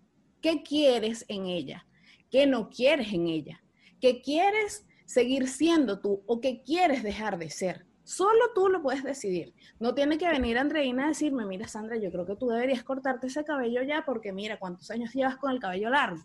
¿Qué 0.41 0.63
quieres 0.63 1.25
en 1.27 1.45
ella? 1.45 1.85
¿Qué 2.31 2.47
no 2.47 2.69
quieres 2.69 3.13
en 3.13 3.27
ella? 3.27 3.61
¿Qué 4.01 4.21
quieres 4.21 4.85
seguir 5.05 5.47
siendo 5.47 5.99
tú 5.99 6.23
o 6.25 6.41
qué 6.41 6.63
quieres 6.63 7.03
dejar 7.03 7.37
de 7.37 7.49
ser? 7.49 7.85
Solo 8.03 8.51
tú 8.53 8.67
lo 8.67 8.81
puedes 8.81 9.03
decidir. 9.03 9.53
No 9.79 9.93
tiene 9.93 10.17
que 10.17 10.27
venir 10.27 10.57
Andreina 10.57 11.05
a 11.05 11.07
decirme, 11.09 11.45
mira 11.45 11.67
Sandra, 11.67 11.95
yo 11.97 12.11
creo 12.11 12.25
que 12.25 12.35
tú 12.35 12.47
deberías 12.49 12.83
cortarte 12.83 13.27
ese 13.27 13.45
cabello 13.45 13.81
ya 13.83 14.03
porque 14.05 14.33
mira 14.33 14.59
cuántos 14.59 14.91
años 14.91 15.13
llevas 15.13 15.37
con 15.37 15.51
el 15.51 15.59
cabello 15.59 15.89
largo. 15.89 16.21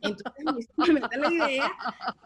Entonces 0.00 0.68
me 0.92 1.00
la 1.00 1.32
idea 1.32 1.72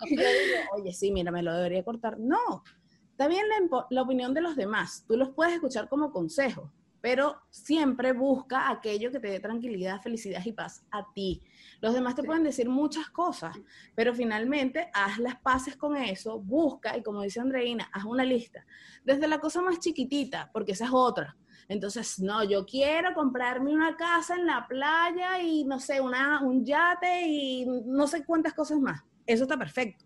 y 0.05 0.17
yo 0.17 0.23
digo, 0.23 0.71
oye, 0.77 0.93
sí, 0.93 1.11
mira, 1.11 1.31
me 1.31 1.43
lo 1.43 1.55
debería 1.55 1.85
cortar. 1.85 2.19
No, 2.19 2.63
está 3.11 3.29
bien 3.29 3.47
la, 3.49 3.87
la 3.91 4.03
opinión 4.03 4.35
de 4.35 4.43
los 4.43 4.57
demás, 4.57 5.05
tú 5.07 5.17
los 5.17 5.31
puedes 5.31 5.55
escuchar 5.55 5.89
como 5.89 6.13
consejo, 6.13 6.73
pero 7.01 7.43
siempre 7.51 8.13
busca 8.13 8.71
aquello 8.71 9.11
que 9.11 9.19
te 9.19 9.29
dé 9.29 9.41
tranquilidad, 9.41 10.01
felicidad 10.01 10.43
y 10.45 10.53
paz 10.53 10.85
a 10.91 11.13
ti. 11.13 11.43
Los 11.81 11.95
demás 11.95 12.15
te 12.15 12.23
pueden 12.23 12.45
decir 12.45 12.69
muchas 12.69 13.11
cosas, 13.11 13.57
pero 13.95 14.15
finalmente 14.15 14.89
haz 14.95 15.19
las 15.19 15.37
paces 15.41 15.77
con 15.77 15.97
eso, 15.97 16.39
busca 16.39 16.97
y 16.97 17.03
como 17.03 17.23
dice 17.23 17.41
Andreina, 17.41 17.91
haz 17.93 18.05
una 18.05 18.25
lista. 18.25 18.65
Desde 19.05 19.27
la 19.27 19.41
cosa 19.41 19.61
más 19.63 19.81
chiquitita, 19.81 20.51
porque 20.53 20.73
esa 20.73 20.85
es 20.85 20.93
otra. 20.93 21.37
Entonces, 21.69 22.19
no, 22.19 22.45
yo 22.45 22.67
quiero 22.67 23.15
comprarme 23.15 23.73
una 23.73 23.97
casa 23.97 24.37
en 24.37 24.47
la 24.47 24.67
playa 24.67 25.41
y 25.41 25.65
no 25.65 25.81
sé, 25.81 26.01
una, 26.01 26.43
un 26.43 26.65
yate 26.65 27.27
y 27.27 27.67
no 27.87 28.07
sé 28.07 28.25
cuántas 28.25 28.55
cosas 28.55 28.79
más. 28.79 29.03
Eso 29.27 29.45
está 29.45 29.57
perfecto. 29.57 30.05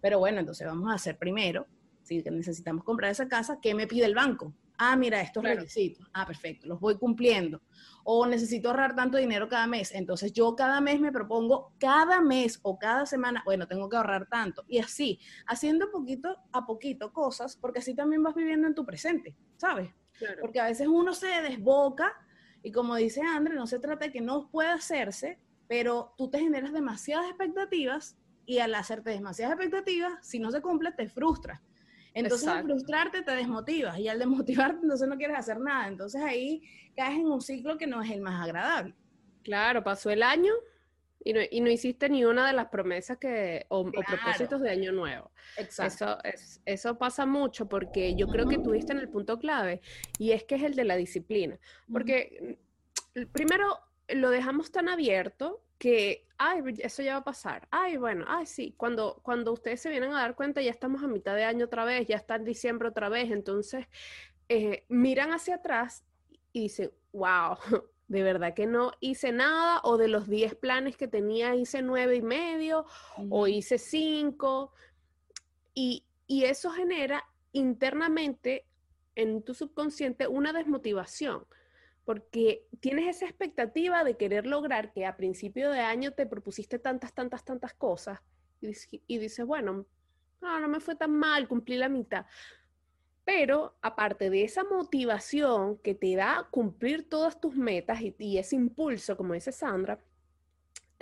Pero 0.00 0.18
bueno, 0.18 0.40
entonces 0.40 0.66
vamos 0.66 0.90
a 0.90 0.94
hacer 0.94 1.18
primero, 1.18 1.66
si 2.02 2.22
necesitamos 2.22 2.84
comprar 2.84 3.10
esa 3.10 3.28
casa, 3.28 3.58
¿qué 3.60 3.74
me 3.74 3.86
pide 3.86 4.04
el 4.04 4.14
banco? 4.14 4.52
Ah, 4.78 4.96
mira, 4.96 5.20
estos 5.20 5.44
requisitos. 5.44 6.04
Ah, 6.12 6.26
perfecto, 6.26 6.66
los 6.66 6.80
voy 6.80 6.98
cumpliendo. 6.98 7.62
O 8.02 8.26
necesito 8.26 8.68
ahorrar 8.68 8.96
tanto 8.96 9.16
dinero 9.16 9.48
cada 9.48 9.68
mes. 9.68 9.92
Entonces 9.92 10.32
yo 10.32 10.56
cada 10.56 10.80
mes 10.80 11.00
me 11.00 11.12
propongo, 11.12 11.72
cada 11.78 12.20
mes 12.20 12.58
o 12.62 12.78
cada 12.78 13.06
semana, 13.06 13.42
bueno, 13.44 13.68
tengo 13.68 13.88
que 13.88 13.96
ahorrar 13.96 14.26
tanto. 14.28 14.64
Y 14.66 14.78
así, 14.78 15.20
haciendo 15.46 15.90
poquito 15.92 16.36
a 16.50 16.66
poquito 16.66 17.12
cosas, 17.12 17.56
porque 17.56 17.78
así 17.78 17.94
también 17.94 18.24
vas 18.24 18.34
viviendo 18.34 18.66
en 18.66 18.74
tu 18.74 18.84
presente, 18.84 19.36
¿sabes? 19.56 19.90
Porque 20.40 20.60
a 20.60 20.66
veces 20.66 20.86
uno 20.88 21.14
se 21.14 21.26
desboca 21.42 22.14
y 22.62 22.70
como 22.70 22.96
dice 22.96 23.22
André, 23.22 23.54
no 23.54 23.66
se 23.66 23.78
trata 23.78 24.06
de 24.06 24.12
que 24.12 24.20
no 24.20 24.48
pueda 24.48 24.74
hacerse, 24.74 25.38
pero 25.68 26.14
tú 26.16 26.30
te 26.30 26.38
generas 26.38 26.72
demasiadas 26.72 27.26
expectativas 27.26 28.16
y 28.46 28.58
al 28.58 28.74
hacerte 28.74 29.10
demasiadas 29.10 29.54
expectativas, 29.54 30.14
si 30.22 30.38
no 30.38 30.50
se 30.50 30.60
cumple, 30.60 30.92
te 30.92 31.08
frustras. 31.08 31.60
Entonces, 32.14 32.46
al 32.46 32.64
frustrarte 32.64 33.22
te 33.22 33.34
desmotivas 33.34 33.98
y 33.98 34.08
al 34.08 34.18
desmotivarte, 34.18 34.80
entonces 34.82 35.08
no 35.08 35.16
quieres 35.16 35.38
hacer 35.38 35.58
nada. 35.58 35.88
Entonces 35.88 36.20
ahí 36.20 36.62
caes 36.94 37.18
en 37.18 37.26
un 37.26 37.40
ciclo 37.40 37.78
que 37.78 37.86
no 37.86 38.02
es 38.02 38.10
el 38.10 38.20
más 38.20 38.42
agradable. 38.42 38.94
Claro, 39.42 39.82
pasó 39.82 40.10
el 40.10 40.22
año 40.22 40.52
y 41.24 41.32
no, 41.32 41.40
y 41.50 41.60
no, 41.60 41.70
hiciste 41.70 42.08
ni 42.08 42.24
una 42.24 42.46
de 42.46 42.52
las 42.52 42.68
promesas 42.68 43.18
que, 43.18 43.66
o, 43.68 43.90
propósitos 43.90 44.60
de 44.60 44.70
año 44.70 44.92
nuevo. 44.92 45.30
Exacto. 45.56 46.18
Eso, 46.24 46.60
eso 46.64 46.98
pasa 46.98 47.26
mucho 47.26 47.68
porque 47.68 48.14
yo 48.14 48.26
creo 48.28 48.48
que 48.48 48.58
tuviste 48.58 48.92
en 48.92 48.98
el 48.98 49.08
punto 49.08 49.38
clave 49.38 49.80
y 50.18 50.32
es 50.32 50.44
que 50.44 50.56
es 50.56 50.62
el 50.62 50.74
de 50.74 50.84
la 50.84 50.96
disciplina. 50.96 51.58
Porque 51.90 52.58
mm, 53.14 53.22
primero 53.32 53.78
lo 54.08 54.30
dejamos 54.30 54.72
tan 54.72 54.88
abierto 54.88 55.62
que, 55.78 56.26
ay, 56.38 56.62
eso 56.78 57.02
ya 57.02 57.14
va 57.14 57.20
a 57.20 57.24
pasar. 57.24 57.66
Ay, 57.70 57.96
bueno, 57.96 58.24
ay, 58.28 58.46
sí. 58.46 58.74
Cuando, 58.76 59.20
cuando 59.22 59.52
ustedes 59.52 59.80
se 59.80 59.90
vienen 59.90 60.12
a 60.12 60.20
dar 60.20 60.36
cuenta, 60.36 60.62
ya 60.62 60.70
estamos 60.70 61.02
a 61.02 61.08
mitad 61.08 61.34
de 61.34 61.44
año 61.44 61.66
otra 61.66 61.84
vez, 61.84 62.06
ya 62.06 62.16
está 62.16 62.36
en 62.36 62.44
diciembre 62.44 62.88
otra 62.88 63.08
vez. 63.08 63.30
Entonces, 63.30 63.86
eh, 64.48 64.84
miran 64.88 65.32
hacia 65.32 65.56
atrás 65.56 66.04
y 66.52 66.62
dicen, 66.62 66.92
wow, 67.12 67.56
de 68.12 68.22
verdad 68.22 68.54
que 68.54 68.66
no 68.66 68.92
hice 69.00 69.32
nada, 69.32 69.80
o 69.84 69.96
de 69.96 70.08
los 70.08 70.28
10 70.28 70.54
planes 70.54 70.96
que 70.96 71.08
tenía 71.08 71.54
hice 71.54 71.82
nueve 71.82 72.16
y 72.16 72.22
medio, 72.22 72.86
o 73.30 73.48
hice 73.48 73.78
cinco. 73.78 74.72
y, 75.74 76.04
y 76.26 76.44
eso 76.44 76.70
genera 76.70 77.24
internamente 77.52 78.66
en 79.14 79.42
tu 79.42 79.54
subconsciente 79.54 80.26
una 80.26 80.52
desmotivación, 80.52 81.44
porque 82.04 82.66
tienes 82.80 83.16
esa 83.16 83.26
expectativa 83.26 84.04
de 84.04 84.16
querer 84.16 84.46
lograr 84.46 84.92
que 84.92 85.06
a 85.06 85.16
principio 85.16 85.70
de 85.70 85.80
año 85.80 86.12
te 86.12 86.26
propusiste 86.26 86.78
tantas, 86.78 87.14
tantas, 87.14 87.44
tantas 87.44 87.74
cosas 87.74 88.20
y, 88.60 89.18
dices, 89.18 89.44
bueno, 89.44 89.86
no, 90.40 90.60
no 90.60 90.68
me 90.68 90.80
fue 90.80 90.94
tan 90.94 91.12
mal, 91.12 91.48
cumplí 91.48 91.76
la 91.76 91.88
mitad. 91.88 92.26
Pero 93.24 93.76
aparte 93.82 94.30
de 94.30 94.44
esa 94.44 94.64
motivación 94.64 95.78
que 95.78 95.94
te 95.94 96.16
da 96.16 96.48
cumplir 96.50 97.08
todas 97.08 97.40
tus 97.40 97.54
metas 97.54 98.00
y, 98.00 98.14
y 98.18 98.38
ese 98.38 98.56
impulso, 98.56 99.16
como 99.16 99.34
dice 99.34 99.52
Sandra, 99.52 100.00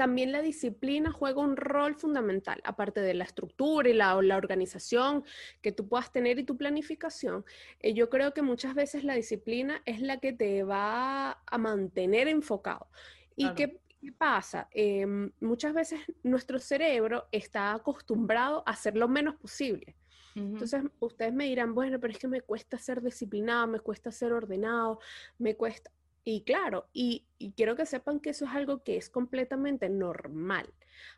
también 0.01 0.33
la 0.33 0.41
disciplina 0.41 1.13
juega 1.13 1.43
un 1.43 1.59
rol 1.59 1.95
fundamental, 1.95 2.63
aparte 2.65 3.03
de 3.03 3.13
la 3.13 3.25
estructura 3.25 3.87
y 3.87 3.93
la, 3.93 4.23
la 4.23 4.39
organización 4.39 5.25
que 5.61 5.73
tú 5.73 5.89
puedas 5.89 6.11
tener 6.11 6.39
y 6.39 6.45
tu 6.45 6.57
planificación. 6.57 7.45
Eh, 7.81 7.93
yo 7.93 8.09
creo 8.09 8.33
que 8.33 8.41
muchas 8.41 8.75
veces 8.75 9.05
la 9.05 9.15
disciplina 9.15 9.83
es 9.85 10.01
la 10.01 10.19
que 10.19 10.33
te 10.33 10.63
va 10.63 11.43
a 11.45 11.59
mantener 11.59 12.29
enfocado. 12.29 12.89
¿Y 13.37 13.53
qué, 13.53 13.79
pasa? 14.17 14.69
Em, 14.71 15.33
muchas 15.39 15.75
veces 15.75 16.01
nuestro 16.23 16.59
cerebro 16.61 17.29
está 17.31 17.75
acostumbrado 17.75 18.63
a 18.65 18.71
hacer 18.71 18.97
lo 18.97 19.07
menos 19.07 19.37
posible. 19.37 19.97
Entonces, 20.35 20.83
ustedes 21.01 21.33
me 21.33 21.47
dirán, 21.47 21.75
bueno, 21.75 21.99
pero 21.99 22.13
es 22.13 22.19
que 22.19 22.29
me 22.29 22.41
cuesta 22.41 22.79
ser 22.79 23.03
disciplinado, 23.03 23.67
me 23.67 23.81
cuesta 23.81 24.13
ser 24.13 24.33
ordenado, 24.33 25.01
me 25.39 25.57
cuesta. 25.57 25.91
Y 26.25 26.43
claro, 26.43 26.89
y, 26.93 27.27
quiero 27.57 27.77
que 27.77 27.87
sepan 27.87 28.21
que 28.21 28.31
eso 28.31 28.45
es 28.45 28.51
algo 28.53 28.83
que 28.83 28.97
es 28.97 29.09
completamente 29.09 29.89
normal, 29.89 30.73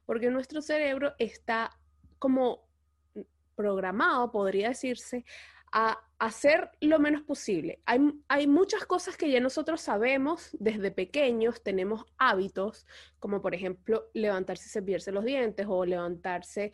porque 0.07 0.31
nuestro 0.31 0.62
cerebro 0.62 1.14
está 1.18 1.77
como 2.18 2.64
programado, 3.57 4.31
podría 4.31 4.68
decirse, 4.68 5.25
a 5.72 5.98
hacer 6.18 6.70
lo 6.81 6.98
menos 6.98 7.22
posible. 7.22 7.81
Hay, 7.87 7.98
hay, 8.29 8.46
muchas 8.46 8.85
cosas 8.85 9.16
que 9.16 9.31
ya 9.31 9.40
nosotros 9.40 9.81
sabemos 9.81 10.51
desde 10.61 10.90
pequeños, 10.90 11.62
tenemos 11.62 12.05
hábitos, 12.18 12.87
como 13.18 13.40
por 13.40 13.55
ejemplo 13.55 14.05
levantarse 14.12 14.66
y 14.66 14.70
cepillarse 14.70 15.12
los 15.12 15.25
dientes 15.25 15.66
o 15.68 15.85
levantarse 15.85 16.72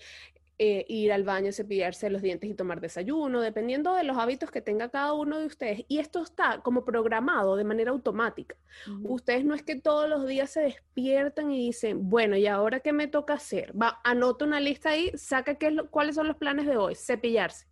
eh, 0.61 0.85
ir 0.88 1.12
al 1.12 1.23
baño, 1.23 1.53
cepillarse 1.53 2.11
los 2.11 2.21
dientes 2.21 2.51
y 2.51 2.55
tomar 2.55 2.81
desayuno, 2.81 3.40
dependiendo 3.40 3.94
de 3.94 4.03
los 4.03 4.16
hábitos 4.18 4.51
que 4.51 4.61
tenga 4.61 4.88
cada 4.88 5.12
uno 5.12 5.38
de 5.38 5.47
ustedes. 5.47 5.85
Y 5.87 6.01
esto 6.01 6.21
está 6.21 6.62
como 6.62 6.85
programado 6.85 7.55
de 7.55 7.62
manera 7.62 7.92
automática. 7.92 8.57
Ustedes 9.05 9.44
no 9.44 9.55
es 9.55 9.62
que 9.62 9.77
todos 9.77 10.09
los 10.09 10.27
días 10.27 10.51
se 10.51 10.62
despiertan 10.62 11.53
y 11.53 11.66
dicen, 11.66 12.11
bueno, 12.11 12.37
¿y 12.37 12.49
ahora 12.49 12.81
qué 12.81 12.92
me 12.92 13.07
toca 13.07 13.35
hacer? 13.35 13.73
Va, 13.81 14.01
anota 14.03 14.44
una 14.47 14.59
lista 14.59 14.90
ahí, 14.90 15.12
saca 15.14 15.55
qué 15.55 15.77
cuáles 15.90 16.16
son 16.16 16.27
los 16.27 16.37
planes 16.37 16.66
de 16.66 16.77
hoy, 16.77 16.97
cepillarse. 16.97 17.68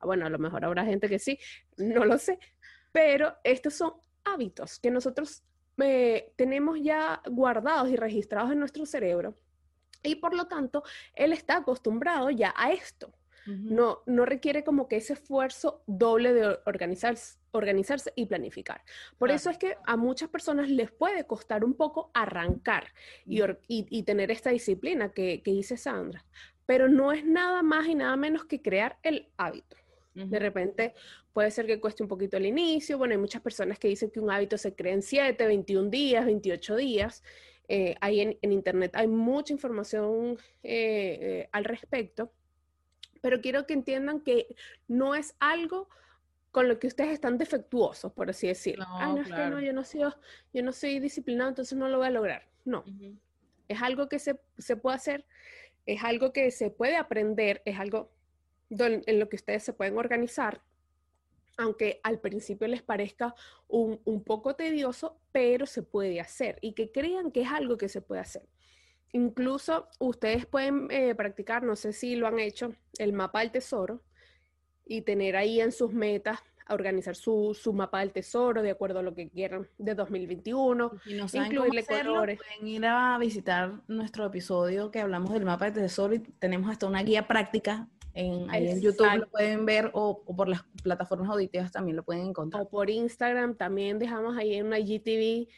Ah, 0.00 0.06
bueno, 0.06 0.26
a 0.26 0.30
lo 0.30 0.40
mejor 0.40 0.64
habrá 0.64 0.84
gente 0.84 1.08
que 1.08 1.20
sí, 1.20 1.38
no 1.76 2.04
lo 2.04 2.18
sé, 2.18 2.40
pero 2.90 3.36
estos 3.44 3.74
son 3.74 3.92
hábitos 4.24 4.80
que 4.80 4.90
nosotros 4.90 5.44
eh, 5.78 6.32
tenemos 6.34 6.80
ya 6.82 7.22
guardados 7.30 7.88
y 7.88 7.94
registrados 7.94 8.50
en 8.50 8.58
nuestro 8.58 8.84
cerebro 8.84 9.36
y 10.04 10.16
por 10.16 10.34
lo 10.34 10.46
tanto, 10.46 10.84
él 11.14 11.32
está 11.32 11.56
acostumbrado 11.56 12.30
ya 12.30 12.54
a 12.56 12.72
esto. 12.72 13.12
No, 13.46 13.98
no 14.06 14.24
requiere 14.24 14.64
como 14.64 14.88
que 14.88 14.96
ese 14.96 15.12
esfuerzo 15.12 15.82
doble 15.86 16.32
de 16.32 16.58
organizarse, 16.64 17.38
organizarse 17.50 18.10
y 18.16 18.24
planificar. 18.24 18.82
Por 19.18 19.30
eso 19.30 19.50
es 19.50 19.58
que 19.58 19.76
a 19.84 19.98
muchas 19.98 20.30
personas 20.30 20.70
les 20.70 20.90
puede 20.90 21.26
costar 21.26 21.62
un 21.62 21.74
poco 21.74 22.10
arrancar 22.14 22.94
y, 23.26 23.42
y, 23.68 24.02
tener 24.04 24.30
esta 24.30 24.48
disciplina 24.48 25.12
que, 25.12 25.42
que, 25.42 25.50
dice 25.50 25.76
Sandra. 25.76 26.24
Pero 26.64 26.88
no 26.88 27.12
es 27.12 27.26
nada 27.26 27.62
más 27.62 27.86
y 27.86 27.94
nada 27.94 28.16
menos 28.16 28.46
que 28.46 28.62
crear 28.62 28.96
el 29.02 29.28
hábito. 29.36 29.76
De 30.14 30.38
repente 30.38 30.94
puede 31.32 31.50
ser 31.50 31.66
que 31.66 31.80
cueste 31.80 32.04
un 32.04 32.08
poquito 32.08 32.36
el 32.36 32.46
inicio. 32.46 32.96
Bueno, 32.96 33.12
hay 33.12 33.18
muchas 33.18 33.42
personas 33.42 33.78
que 33.78 33.88
dicen 33.88 34.10
que 34.10 34.20
un 34.20 34.30
hábito 34.30 34.56
se 34.56 34.74
crea 34.74 34.94
en 34.94 35.02
7, 35.02 35.46
21 35.46 35.90
días, 35.90 36.24
28 36.24 36.76
días. 36.76 37.22
Eh, 37.68 37.94
ahí 38.00 38.20
en, 38.20 38.52
Internet 38.52 38.92
hay 38.94 39.08
mucha 39.08 39.52
información 39.52 40.38
eh, 40.62 41.18
eh, 41.20 41.48
al 41.52 41.64
respecto, 41.64 42.30
pero 43.22 43.40
quiero 43.40 43.66
que 43.66 43.72
entiendan 43.72 44.20
que 44.20 44.54
no 44.86 45.14
es 45.14 45.34
algo 45.40 45.88
con 46.50 46.68
lo 46.68 46.78
que 46.78 46.86
ustedes 46.86 47.10
están 47.10 47.38
defectuosos, 47.38 48.12
por 48.12 48.30
así 48.30 48.46
decirlo. 48.46 48.84
No, 48.84 49.16
no, 49.16 49.22
es 49.22 49.28
que 49.28 49.46
no, 49.46 49.60
yo 49.60 49.72
no, 49.72 49.82
soy, 49.82 50.02
yo 50.52 50.62
no 50.62 50.72
soy 50.72 51.00
disciplinado, 51.00 51.48
entonces 51.48 51.76
no 51.76 51.88
lo 51.88 51.98
voy 51.98 52.06
a 52.06 52.10
lograr. 52.10 52.48
No, 52.64 52.84
es 53.68 53.82
algo 53.82 54.08
que 54.08 54.18
se, 54.18 54.38
se, 54.58 54.76
puede 54.76 54.96
hacer, 54.96 55.26
es 55.86 56.04
algo 56.04 56.32
que 56.32 56.50
se 56.50 56.70
puede 56.70 56.96
aprender, 56.96 57.62
es 57.64 57.78
algo 57.78 58.12
en 58.70 59.18
lo 59.18 59.28
que 59.28 59.36
ustedes 59.36 59.62
se 59.62 59.72
pueden 59.72 59.96
organizar 59.96 60.62
aunque 61.56 62.00
al 62.02 62.20
principio 62.20 62.68
les 62.68 62.82
parezca 62.82 63.34
un, 63.68 63.98
poco 64.24 64.54
tedioso, 64.54 65.18
pero 65.32 65.66
se 65.66 65.82
puede 65.82 66.20
hacer 66.20 66.58
y 66.60 66.72
que 66.74 66.90
crean 66.90 67.30
que 67.30 67.42
es 67.42 67.50
algo 67.50 67.76
que 67.76 67.88
se 67.88 68.00
puede 68.00 68.20
hacer. 68.20 68.48
Incluso 69.12 69.88
ustedes 70.00 70.46
pueden 70.46 70.88
eh, 70.90 71.14
practicar, 71.14 71.62
no 71.62 71.76
sé 71.76 71.92
si 71.92 72.16
lo 72.16 72.26
han 72.26 72.40
hecho, 72.40 72.74
el 72.98 73.12
mapa 73.12 73.40
del 73.40 73.52
tesoro 73.52 74.02
y 74.84 75.02
tener 75.02 75.36
ahí 75.36 75.60
en 75.60 75.72
sus 75.72 75.92
metas 75.92 76.42
organizar 76.68 77.14
su, 77.14 77.54
mapa 77.74 78.00
del 78.00 78.12
tesoro 78.12 78.62
de 78.62 78.70
acuerdo 78.70 79.00
a 79.00 79.02
lo 79.02 79.14
que 79.14 79.28
quieran 79.28 79.68
de 79.78 79.94
2021, 79.94 80.92
y 81.06 81.14
no 81.14 81.26
incluirle 81.32 81.84
colores. 81.84 82.38
Pueden 82.38 82.68
ir 82.68 82.86
a 82.86 83.18
visitar 83.18 83.82
nuestro 83.88 84.26
episodio 84.26 84.90
que 84.90 85.00
hablamos 85.00 85.32
del 85.32 85.44
mapa 85.44 85.66
del 85.66 85.74
tesoro 85.74 86.14
y 86.14 86.20
tenemos 86.20 86.70
hasta 86.70 86.86
una 86.86 87.02
guía 87.02 87.28
práctica 87.28 87.88
en, 88.14 88.48
ahí 88.48 88.68
en 88.68 88.80
YouTube 88.80 89.12
lo 89.18 89.28
pueden 89.28 89.66
ver 89.66 89.90
o, 89.92 90.22
por 90.22 90.48
las 90.48 90.62
plataformas 90.82 91.28
auditivas 91.28 91.72
también 91.72 91.96
lo 91.96 92.04
pueden 92.04 92.28
encontrar. 92.28 92.62
O 92.62 92.68
por 92.68 92.88
Instagram 92.88 93.56
también 93.56 93.98
dejamos 93.98 94.36
ahí 94.36 94.54
en 94.54 94.66
una 94.66 94.78
IGTV 94.78 95.48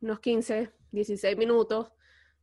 unos 0.00 0.20
15, 0.20 0.70
16 0.92 1.36
minutos 1.36 1.92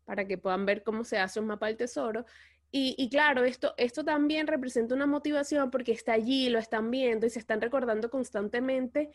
para 0.06 0.28
que 0.28 0.38
puedan 0.38 0.66
ver 0.66 0.84
cómo 0.84 1.04
se 1.04 1.18
hace 1.18 1.40
un 1.40 1.48
mapa 1.48 1.68
del 1.68 1.78
tesoro. 1.78 2.26
Y, 2.72 2.96
y, 2.98 3.10
claro, 3.10 3.44
esto, 3.44 3.74
esto 3.78 4.04
también 4.04 4.48
representa 4.48 4.96
una 4.96 5.06
motivación 5.06 5.72
porque 5.72 5.92
está 5.92 6.14
allí, 6.14 6.50
lo 6.50 6.58
están 6.58 6.90
viendo 6.90 7.26
y 7.26 7.30
se 7.30 7.40
están 7.40 7.60
recordando 7.60 8.10
constantemente 8.10 9.12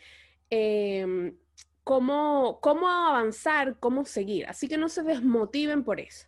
em, 0.50 1.36
cómo, 1.84 2.58
cómo 2.60 2.88
avanzar, 2.88 3.78
cómo 3.78 4.04
seguir. 4.04 4.46
Así 4.46 4.68
que 4.68 4.76
no 4.76 4.88
se 4.88 5.02
desmotiven 5.02 5.84
por 5.84 6.00
eso. 6.00 6.26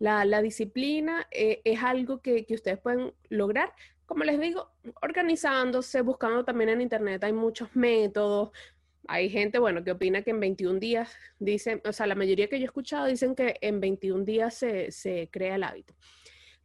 La, 0.00 0.40
disciplina 0.40 1.28
eh, 1.30 1.60
es 1.62 1.82
algo 1.82 2.22
que, 2.22 2.46
ustedes 2.48 2.78
pueden 2.78 3.12
lograr, 3.28 3.70
como 4.06 4.24
les 4.24 4.40
digo, 4.40 4.70
organizándose, 5.02 6.00
buscando 6.00 6.42
también 6.42 6.70
en 6.70 6.80
Internet, 6.80 7.22
hay 7.22 7.34
muchos 7.34 7.76
métodos. 7.76 8.50
Hay 9.08 9.28
gente, 9.28 9.58
bueno, 9.58 9.84
que 9.84 9.90
opina 9.90 10.22
que 10.22 10.30
en 10.30 10.40
21 10.40 10.80
días, 10.80 11.14
dicen, 11.38 11.82
o 11.84 11.92
sea, 11.92 12.06
la 12.06 12.14
mayoría 12.14 12.48
que 12.48 12.58
yo 12.58 12.64
he 12.64 12.66
escuchado 12.66 13.06
dicen 13.06 13.34
que 13.34 13.58
en 13.60 13.78
21 13.78 14.24
días 14.24 14.54
se, 14.54 15.28
crea 15.30 15.56
el 15.56 15.64
hábito. 15.64 15.94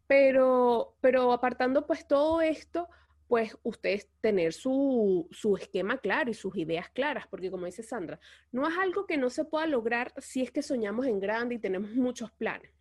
Pero, 0.08 0.96
pero 1.02 1.34
apartando 1.34 1.86
pues 1.86 2.08
todo 2.08 2.42
esto, 2.42 2.88
pues 3.28 3.58
ustedes 3.64 4.08
tener 4.22 4.54
su, 4.54 5.28
su, 5.32 5.58
esquema 5.58 5.98
claro 5.98 6.32
y 6.32 6.36
sus 6.36 6.56
ideas 6.56 6.90
claras, 6.90 7.28
porque 7.28 7.52
como 7.52 7.66
dice 7.66 7.84
Sandra, 7.84 8.18
no 8.54 8.66
es 8.66 8.78
algo 8.78 9.06
que 9.06 9.18
no 9.18 9.30
se 9.30 9.44
pueda 9.44 9.68
lograr 9.68 10.14
si 10.20 10.42
es 10.42 10.52
que 10.52 10.62
soñamos 10.62 11.06
en 11.06 11.20
grande 11.20 11.56
y 11.56 11.60
tenemos 11.60 11.92
muchos 11.92 12.32
planes 12.32 12.75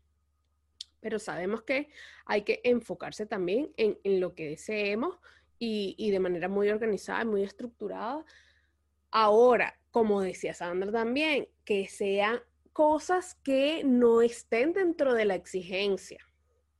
pero 1.04 1.18
sabemos 1.18 1.64
que 1.64 1.90
hay 2.24 2.44
que 2.44 2.62
enfocarse 2.64 3.26
también 3.26 3.70
en, 3.76 3.98
lo 4.20 4.34
que 4.34 4.48
deseemos 4.48 5.18
y, 5.58 6.10
de 6.10 6.18
manera 6.18 6.48
muy 6.48 6.70
organizada 6.70 7.20
y 7.20 7.26
muy 7.26 7.42
estructurada. 7.42 8.24
Ahora, 9.10 9.78
como 9.90 10.22
decía 10.22 10.54
Sandra 10.54 10.90
también, 10.90 11.46
que 11.66 11.88
sean 11.88 12.40
cosas 12.72 13.34
que 13.34 13.82
no 13.84 14.22
estén 14.22 14.72
dentro 14.72 15.12
de 15.12 15.26
la 15.26 15.34
exigencia, 15.34 16.26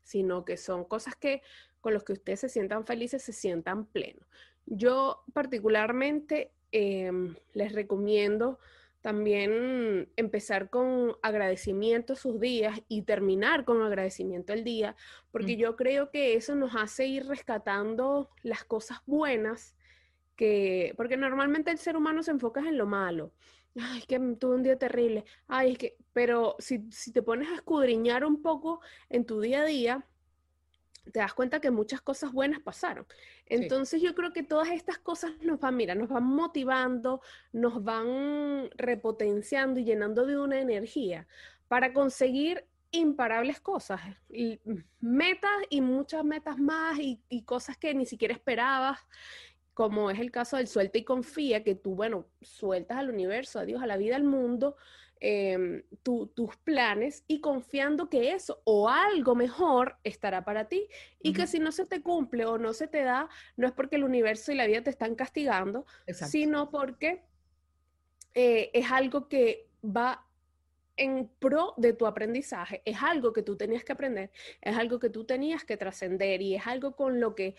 sino 0.05 0.47
que 0.47 0.57
son 0.57 0.85
cosas 0.85 1.17
que 1.17 1.43
con 1.83 1.93
las 1.93 2.03
que 2.03 2.15
ustedes 2.15 2.41
se 2.41 2.49
sientan 2.49 2.87
felices, 2.87 3.23
se 3.23 3.35
sientan 3.35 3.85
plenos. 3.85 4.27
Yo 4.65 5.23
particularmente 5.35 6.51
em, 6.73 7.37
les 7.53 7.73
recomiendo 7.75 8.59
también 9.05 10.09
empezar 10.17 10.71
con 10.71 11.15
agradecimiento 11.21 12.17
sus 12.17 12.41
días 12.41 12.81
y 12.89 13.03
terminar 13.03 13.67
con 13.67 13.83
agradecimiento 13.83 14.55
el 14.55 14.65
día, 14.65 14.97
porque 15.31 15.57
mm. 15.57 15.59
yo 15.59 15.77
creo 15.77 16.11
que 16.11 16.33
eso 16.37 16.55
nos 16.55 16.75
hace 16.75 17.07
ir 17.07 17.27
rescatando 17.27 18.31
las 18.43 18.65
cosas 18.65 19.03
buenas, 19.05 19.77
que, 20.37 20.95
porque 20.97 21.19
normalmente 21.19 21.71
el 21.71 21.77
ser 21.77 21.99
humano 21.99 22.23
se 22.23 22.31
enfoca 22.31 22.61
en 22.61 22.79
lo 22.79 22.87
malo. 22.87 23.35
Ay, 23.79 23.99
es 23.99 24.07
que 24.07 24.19
tuve 24.41 24.55
un 24.55 24.63
día 24.63 24.79
terrible. 24.79 25.27
Ay, 25.49 25.73
es 25.73 25.79
que, 25.79 25.97
pero 26.15 26.57
si, 26.59 26.91
si 26.91 27.13
te 27.13 27.21
pones 27.21 27.51
a 27.51 27.57
escudriñar 27.57 28.25
un 28.25 28.41
poco 28.41 28.81
en 29.11 29.27
tu 29.27 29.39
día 29.39 29.61
a 29.61 29.67
día, 29.67 30.07
te 31.13 31.21
das 31.21 31.35
cuenta 31.35 31.61
que 31.61 31.71
muchas 31.71 32.01
cosas 32.01 32.33
buenas 32.33 32.61
pasaron. 32.61 33.07
Entonces 33.47 34.03
yo 34.03 34.15
creo 34.15 34.33
que 34.33 34.43
todas 34.43 34.71
estas 34.71 34.99
cosas 34.99 35.33
nos 35.43 35.61
van, 35.61 35.77
mira, 35.77 35.95
nos 35.95 36.09
van 36.09 36.25
motivando, 36.25 37.21
nos 37.53 37.83
van 37.83 38.71
repotenciando 38.77 39.81
y 39.81 39.85
llenando 39.85 40.27
de 40.27 40.39
una 40.39 40.61
energía 40.61 41.27
para 41.69 41.93
conseguir 41.93 42.65
imparables 42.91 43.61
cosas, 43.61 44.01
y 44.31 44.61
metas 45.01 45.51
y 45.69 45.81
muchas 45.81 46.25
metas 46.25 46.59
más 46.59 46.99
y, 47.01 47.21
y 47.29 47.43
cosas 47.43 47.77
que 47.77 47.93
ni 47.93 48.07
siquiera 48.07 48.33
esperabas 48.33 49.01
como 49.75 50.09
es 50.11 50.21
el 50.21 50.31
caso 50.31 50.57
del 50.57 50.69
suelta 50.69 50.99
y 50.99 51.05
confía, 51.05 51.65
que 51.65 51.75
tú, 51.75 51.97
bueno, 51.97 52.27
sueltas 52.41 52.97
al 52.97 53.11
universo, 53.11 53.59
a 53.59 53.65
Dios, 53.65 53.83
a 53.83 53.87
la 53.87 53.97
vida, 53.97 54.15
al 54.15 54.23
mundo, 54.23 54.77
em, 55.27 55.83
tus 56.03 56.55
planes 56.65 57.25
y 57.27 57.41
confiando 57.41 58.11
que 58.11 58.33
eso 58.33 58.61
o 58.65 58.91
algo 58.91 59.35
mejor 59.35 59.97
estará 60.05 60.45
para 60.45 60.69
ti 60.69 60.87
y 61.19 61.33
que 61.33 61.47
si 61.47 61.59
no 61.59 61.73
se 61.73 61.87
te 61.87 62.03
cumple 62.03 62.45
o 62.45 62.59
no 62.59 62.75
se 62.75 62.89
te 62.89 63.03
da, 63.05 63.31
no 63.57 63.67
es 63.67 63.73
porque 63.73 63.97
el 63.97 64.05
universo 64.05 64.53
y 64.53 64.57
la 64.57 64.67
vida 64.67 64.83
te 64.83 64.91
están 64.91 65.15
castigando, 65.15 65.87
sino 66.13 66.71
porque 66.71 67.23
eh, 68.35 68.71
es 68.75 68.91
algo 68.91 69.27
que 69.27 69.67
va 69.83 70.27
en 70.99 71.31
pro 71.39 71.73
de 71.79 71.95
tu 71.95 72.07
aprendizaje, 72.07 72.83
es 72.85 73.03
algo 73.03 73.33
que 73.33 73.43
tú 73.43 73.57
tenías 73.57 73.83
que 73.83 73.93
aprender, 73.93 74.31
es 74.61 74.77
algo 74.77 74.99
que 74.99 75.09
tú 75.09 75.25
tenías 75.25 75.65
que 75.65 75.79
trascender 75.79 76.43
y 76.43 76.55
es 76.55 76.67
algo 76.67 76.97
con 76.97 77.19
lo 77.19 77.35
que 77.35 77.57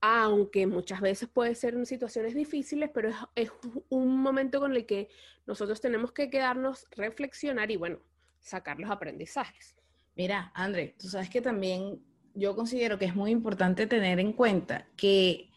aunque 0.00 0.66
muchas 0.66 1.00
veces 1.00 1.28
puede 1.28 1.54
ser 1.54 1.74
en 1.74 1.84
situaciones 1.84 2.34
difíciles, 2.34 2.90
pero 2.92 3.10
es, 3.34 3.50
un 3.88 4.18
momento 4.18 4.60
con 4.60 4.74
el 4.74 4.86
que 4.86 5.08
nosotros 5.46 5.80
tenemos 5.80 6.12
que 6.12 6.30
quedarnos, 6.30 6.86
reflexionar 6.92 7.70
y 7.70 7.76
bueno, 7.76 7.98
sacar 8.40 8.78
los 8.78 8.90
aprendizajes. 8.90 9.76
Mira, 10.16 10.50
André, 10.54 10.94
tú 10.98 11.08
sabes 11.08 11.28
que 11.28 11.40
también 11.40 12.02
yo 12.34 12.56
considero 12.56 12.98
que 12.98 13.04
es 13.04 13.14
muy 13.14 13.30
importante 13.30 13.86
tener 13.86 14.20
en 14.20 14.32
cuenta 14.32 14.88
que 14.96 15.50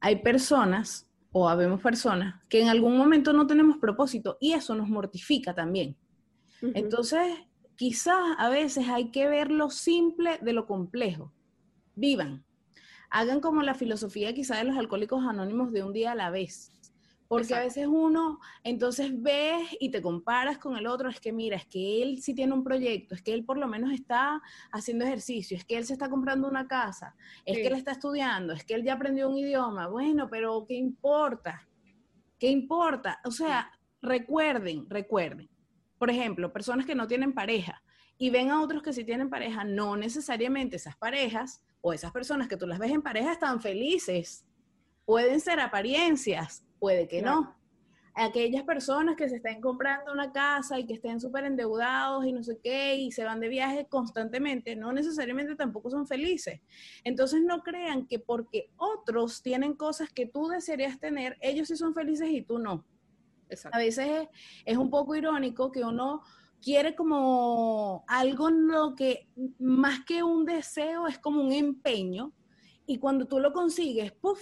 hay 0.00 0.16
personas 0.16 1.08
o 1.30 1.48
habemos 1.48 1.80
personas 1.80 2.42
que 2.48 2.60
en 2.60 2.68
algún 2.68 2.96
momento 2.96 3.32
no 3.32 3.46
tenemos 3.46 3.78
propósito 3.78 4.38
y 4.40 4.52
eso 4.52 4.74
nos 4.74 4.88
mortifica 4.88 5.54
también. 5.54 5.96
Entonces, 6.74 7.20
quizás 7.76 8.36
a 8.38 8.48
veces 8.48 8.88
hay 8.88 9.10
que 9.10 9.26
ver 9.26 9.50
lo 9.50 9.70
simple 9.70 10.38
de 10.40 10.52
lo 10.52 10.66
complejo. 10.66 11.32
Vivan, 11.94 12.44
hagan 13.12 13.40
como 13.40 13.62
la 13.62 13.74
filosofía 13.74 14.32
quizá 14.32 14.56
de 14.56 14.64
los 14.64 14.76
alcohólicos 14.76 15.22
anónimos 15.24 15.70
de 15.70 15.84
un 15.84 15.92
día 15.92 16.12
a 16.12 16.14
la 16.14 16.30
vez. 16.30 16.72
Porque 17.28 17.54
a 17.54 17.60
veces 17.60 17.86
uno, 17.86 18.40
entonces 18.62 19.10
ves 19.22 19.68
y 19.80 19.90
te 19.90 20.02
comparas 20.02 20.58
con 20.58 20.76
el 20.76 20.86
otro, 20.86 21.08
es 21.08 21.20
que 21.20 21.32
mira, 21.32 21.56
es 21.56 21.66
que 21.66 22.02
él 22.02 22.22
sí 22.22 22.34
tiene 22.34 22.52
un 22.52 22.64
proyecto, 22.64 23.14
es 23.14 23.22
que 23.22 23.32
él 23.32 23.44
por 23.44 23.58
lo 23.58 23.68
menos 23.68 23.92
está 23.92 24.42
haciendo 24.70 25.04
ejercicio, 25.04 25.56
es 25.56 25.64
que 25.64 25.76
él 25.76 25.84
se 25.84 25.94
está 25.94 26.10
comprando 26.10 26.48
una 26.48 26.66
casa, 26.66 27.14
es 27.44 27.56
que 27.56 27.66
él 27.66 27.74
está 27.74 27.92
estudiando, 27.92 28.52
es 28.54 28.64
que 28.64 28.74
él 28.74 28.82
ya 28.82 28.94
aprendió 28.94 29.28
un 29.28 29.36
idioma. 29.36 29.88
Bueno, 29.88 30.28
pero 30.30 30.64
¿qué 30.66 30.74
importa? 30.74 31.66
¿Qué 32.38 32.48
importa? 32.48 33.20
O 33.24 33.30
sea, 33.30 33.70
recuerden, 34.00 34.88
recuerden. 34.88 35.48
Por 35.98 36.10
ejemplo, 36.10 36.52
personas 36.52 36.86
que 36.86 36.94
no 36.94 37.06
tienen 37.06 37.32
pareja 37.34 37.82
y 38.18 38.30
ven 38.30 38.50
a 38.50 38.62
otros 38.62 38.82
que 38.82 38.92
sí 38.92 39.04
tienen 39.04 39.30
pareja, 39.30 39.64
no 39.64 39.96
necesariamente 39.96 40.76
esas 40.76 40.96
parejas 40.96 41.62
o 41.82 41.92
esas 41.92 42.12
personas 42.12 42.48
que 42.48 42.56
tú 42.56 42.66
las 42.66 42.78
ves 42.78 42.92
en 42.92 43.02
pareja 43.02 43.32
están 43.32 43.60
felices. 43.60 44.46
Pueden 45.04 45.40
ser 45.40 45.60
apariencias, 45.60 46.64
puede 46.78 47.06
que 47.08 47.20
no. 47.20 47.54
Aquellas 48.14 48.62
personas 48.64 49.16
que 49.16 49.28
se 49.28 49.36
estén 49.36 49.60
comprando 49.60 50.12
una 50.12 50.32
casa 50.32 50.78
y 50.78 50.86
que 50.86 50.94
estén 50.94 51.18
súper 51.18 51.44
endeudados 51.44 52.26
y 52.26 52.32
no 52.32 52.42
sé 52.42 52.58
qué 52.62 52.94
y 52.94 53.10
se 53.10 53.24
van 53.24 53.40
de 53.40 53.48
viaje 53.48 53.86
constantemente, 53.88 54.76
no 54.76 54.92
necesariamente 54.92 55.56
tampoco 55.56 55.90
son 55.90 56.06
felices. 56.06 56.60
Entonces 57.04 57.42
no 57.42 57.62
crean 57.62 58.06
que 58.06 58.18
porque 58.18 58.70
otros 58.76 59.42
tienen 59.42 59.74
cosas 59.74 60.10
que 60.10 60.26
tú 60.26 60.48
desearías 60.48 61.00
tener, 61.00 61.36
ellos 61.40 61.68
sí 61.68 61.76
son 61.76 61.94
felices 61.94 62.28
y 62.30 62.42
tú 62.42 62.58
no. 62.58 62.84
A 63.72 63.78
veces 63.78 64.28
es 64.64 64.76
un 64.76 64.90
poco 64.90 65.16
irónico 65.16 65.72
que 65.72 65.82
uno 65.82 66.22
quiere 66.62 66.94
como 66.94 68.04
algo 68.06 68.48
en 68.48 68.68
lo 68.68 68.94
que 68.94 69.28
más 69.58 70.04
que 70.04 70.22
un 70.22 70.44
deseo 70.44 71.06
es 71.06 71.18
como 71.18 71.42
un 71.42 71.52
empeño 71.52 72.32
y 72.86 72.98
cuando 72.98 73.26
tú 73.26 73.40
lo 73.40 73.52
consigues, 73.52 74.12
puff, 74.12 74.40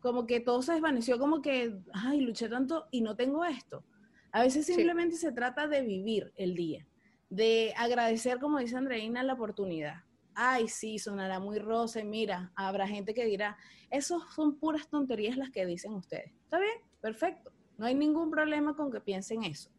como 0.00 0.26
que 0.26 0.40
todo 0.40 0.62
se 0.62 0.72
desvaneció, 0.72 1.18
como 1.18 1.40
que, 1.40 1.78
ay, 1.92 2.20
luché 2.20 2.48
tanto 2.48 2.88
y 2.90 3.00
no 3.00 3.16
tengo 3.16 3.44
esto. 3.44 3.84
A 4.32 4.42
veces 4.42 4.66
simplemente 4.66 5.16
se 5.16 5.32
trata 5.32 5.68
de 5.68 5.82
vivir 5.82 6.32
el 6.36 6.54
día, 6.54 6.86
de 7.30 7.72
agradecer, 7.76 8.38
como 8.40 8.58
dice 8.58 8.76
Andreina, 8.76 9.22
la 9.22 9.34
oportunidad. 9.34 10.02
Ay, 10.34 10.68
sí, 10.68 10.98
sonará 10.98 11.38
muy 11.38 11.58
rosa 11.58 12.00
y 12.00 12.04
mira, 12.04 12.52
habrá 12.56 12.88
gente 12.88 13.14
que 13.14 13.26
dirá, 13.26 13.58
esos 13.90 14.22
son 14.34 14.58
puras 14.58 14.88
tonterías 14.88 15.36
las 15.36 15.50
que 15.50 15.66
dicen 15.66 15.92
ustedes. 15.92 16.32
Está 16.44 16.58
bien, 16.58 16.78
perfecto. 17.00 17.52
No 17.76 17.86
hay 17.86 17.94
ningún 17.94 18.30
problema 18.30 18.74
con 18.74 18.90
que 18.90 19.00
piensen 19.00 19.44
eso. 19.44 19.70